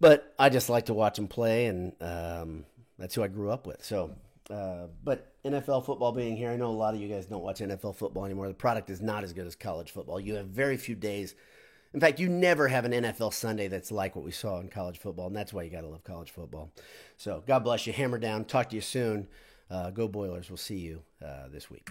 But 0.00 0.34
I 0.38 0.48
just 0.48 0.68
like 0.68 0.86
to 0.86 0.94
watch 0.94 1.16
them 1.16 1.28
play, 1.28 1.66
and 1.66 1.92
um, 2.00 2.64
that's 2.98 3.14
who 3.14 3.22
I 3.22 3.28
grew 3.28 3.50
up 3.50 3.66
with. 3.66 3.84
So, 3.84 4.10
uh, 4.50 4.88
but 5.02 5.32
NFL 5.44 5.86
football 5.86 6.12
being 6.12 6.36
here, 6.36 6.50
I 6.50 6.56
know 6.56 6.68
a 6.68 6.72
lot 6.72 6.94
of 6.94 7.00
you 7.00 7.08
guys 7.08 7.26
don't 7.26 7.42
watch 7.42 7.60
NFL 7.60 7.96
football 7.96 8.24
anymore. 8.24 8.48
The 8.48 8.54
product 8.54 8.90
is 8.90 9.00
not 9.00 9.24
as 9.24 9.32
good 9.32 9.46
as 9.46 9.54
college 9.54 9.90
football. 9.90 10.20
You 10.20 10.34
have 10.34 10.46
very 10.46 10.76
few 10.76 10.94
days. 10.94 11.34
In 11.94 12.00
fact, 12.00 12.20
you 12.20 12.28
never 12.28 12.68
have 12.68 12.84
an 12.84 12.92
NFL 12.92 13.32
Sunday 13.32 13.68
that's 13.68 13.90
like 13.90 14.16
what 14.16 14.24
we 14.24 14.32
saw 14.32 14.60
in 14.60 14.68
college 14.68 14.98
football, 14.98 15.28
and 15.28 15.36
that's 15.36 15.52
why 15.52 15.62
you 15.62 15.70
got 15.70 15.80
to 15.80 15.88
love 15.88 16.04
college 16.04 16.30
football. 16.30 16.70
So, 17.16 17.42
God 17.46 17.60
bless 17.60 17.86
you. 17.86 17.92
Hammer 17.94 18.18
down. 18.18 18.44
Talk 18.44 18.68
to 18.70 18.74
you 18.74 18.82
soon. 18.82 19.28
Uh, 19.70 19.90
go 19.90 20.08
Boilers. 20.08 20.50
We'll 20.50 20.58
see 20.58 20.78
you 20.78 21.02
uh, 21.24 21.48
this 21.50 21.70
week. 21.70 21.88